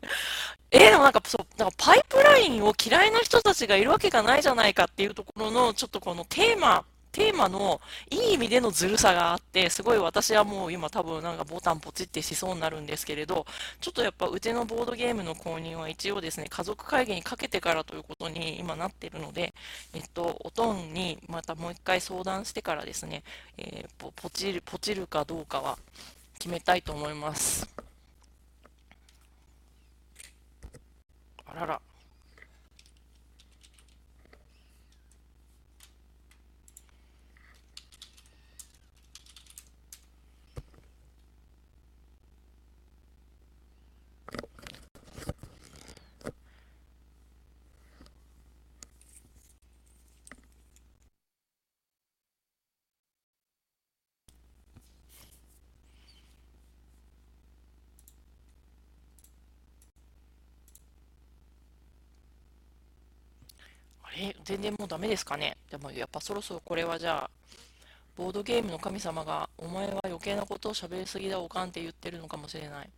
[0.70, 7.80] えー、でもなんか、そう、なんかパイプラインを嫌いな人たちがいるわけがないじゃないかっていうところの、ちょっとこのテーマ、テーマの
[8.10, 13.46] いい意味でのずるさがあって、すごい私はもう今多分なんかボタンポチってしそうになるんですけれど、
[13.80, 19.54] ちょっとやっぱうちのボードゲームの購入は一応ですね、家族会議にかけてからということに今なってるので、
[19.94, 23.22] えっと、おとんにまたもう一回相談してからですね、
[23.56, 25.78] えー、ポチる、ポチるかどうかは
[26.38, 27.68] 決めたいと思います。
[31.46, 31.80] あらら。
[64.20, 65.58] え、全然もうダメですかね。
[65.70, 67.30] でもやっぱそろそろこれはじゃあ、
[68.16, 72.88] ボードゲームの神様が、お前は余計なことを喋りすぎだおかんって言ってるのかもしれない。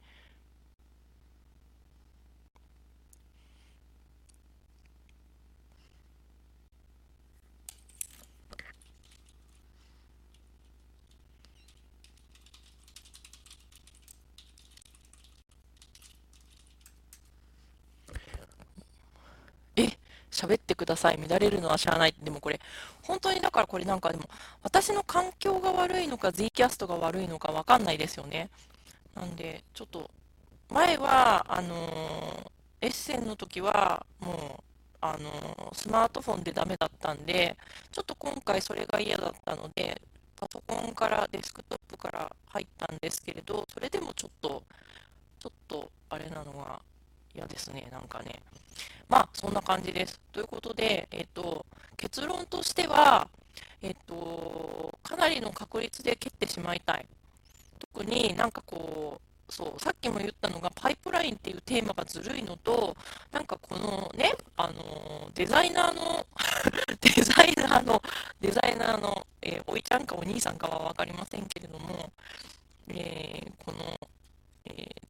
[20.40, 21.18] 喋ってください。
[21.28, 22.14] 乱れるのはしゃあない。
[22.22, 22.60] でもこれ、
[23.02, 24.24] 本当にだからこれなんかでも、
[24.62, 28.48] 私の環境が悪いのか、Z キャストが悪いのかわかんないですよね。
[29.14, 30.10] なんで、ちょっと、
[30.70, 34.62] 前は、あのー、エッセンの時は、もう、
[35.02, 37.56] あのー、スマートフォンでダメだったんで、
[37.92, 40.00] ちょっと今回それが嫌だったので、
[40.36, 44.62] パソコンからデスクトップから入ったんですけれど、それでもちょっと、
[45.38, 46.80] ちょっと、あれなのが
[47.34, 48.40] 嫌ですね、なんかね。
[49.08, 50.20] まあ、そんな感じです。
[50.32, 51.66] ということで、えっと、
[51.96, 53.28] 結論としては、
[53.82, 57.06] えっと、かなりの確率で蹴ってしまいたい。
[57.78, 62.96] 特になんかこう、そう、さっきも言ったのが、パイプラインっていうテーマがずるいのと、
[63.32, 66.24] なんかこのね、あの、デザイナーの
[67.00, 68.02] デザイナーの、
[68.40, 72.12] デザイナーの、えー、おいちゃんかお兄さんかは分かりませんけれども、
[72.88, 73.98] えー、この、
[74.76, 75.00] えー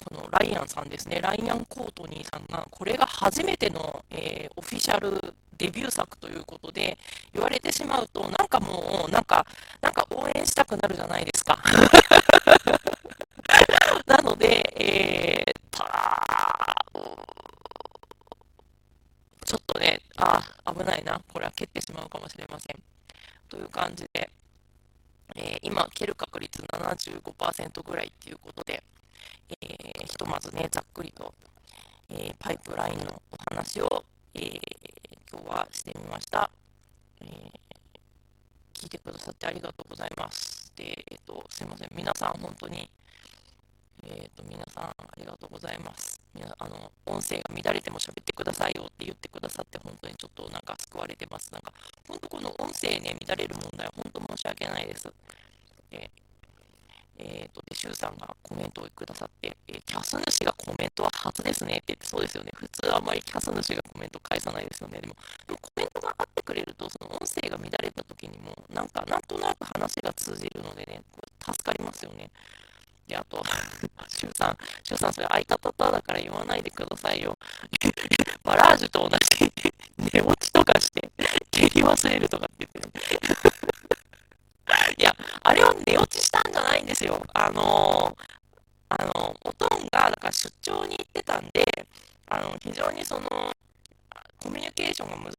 [0.00, 6.96] このライアンさんですね、ライアン・コートニーさんが、これが初めての、えー、オフィシャルデビュー作ということで
[7.34, 9.46] 言われてしまうと、なんかもう、なんか、
[9.82, 11.58] なんか応援したくなるじゃないですか。
[14.06, 16.74] なので、えー、た
[19.44, 20.40] ちょっとね、あ、
[20.74, 21.20] 危ないな。
[21.28, 22.82] これは蹴ってしまうかもしれません。
[23.50, 24.30] という感じで、
[25.36, 28.82] えー、今、蹴る確率75%ぐらいっていうことで、
[29.60, 31.34] えー、ひとまずね、ざっくりと、
[32.10, 34.04] えー、パイプラインのお話を、
[34.34, 34.60] えー、
[35.30, 36.50] 今日はしてみました、
[37.22, 37.26] え
[38.74, 40.72] 聞いてくださってありがとうございます。
[40.76, 41.88] で、えっ、と、すいません。
[41.94, 42.90] 皆さん、本当に、
[44.04, 46.19] えっ、と、皆さん、ありがとうございます。
[46.34, 51.52] みなあの、音声が乱れても喋ってくださいよって言ってくださって、本当にちょっとなんか救われてます。
[51.52, 51.72] なんか、
[52.06, 55.12] 本当この音声ね、乱れる問題本当申し訳ないです。
[55.90, 56.10] え
[57.22, 62.50] えっ、と、で、シュウさんがコメントをくださって、えー、キャス主がコメントは初ですねって言って、そうですよね。
[62.54, 65.00] 普通あんまりキャス主がコメント返さないですよね。
[65.00, 65.14] でも、
[65.46, 71.02] でもコメントがあってくれると、その音声が乱れた時にも、なんか、なんとなく話が通じるのでね、
[71.44, 72.30] 助かりますよね。
[73.10, 73.42] で、あと、
[74.08, 77.36] 週3、週さん、シュウさ、それ相方とだから言わないでくださいよ。
[78.44, 79.52] バラージュと同じ
[80.14, 81.10] 寝落ちとかして、
[81.50, 83.00] 蹴り忘れるとかって言って、
[84.96, 87.22] いや、あれは寝落ちしたんじゃないんですよ。
[87.34, 88.24] あのー、
[88.90, 91.64] あのー、おとんが、だから出張に行ってたんで、
[92.28, 93.28] あの、非常にその、
[94.38, 95.34] コミュニケーションが難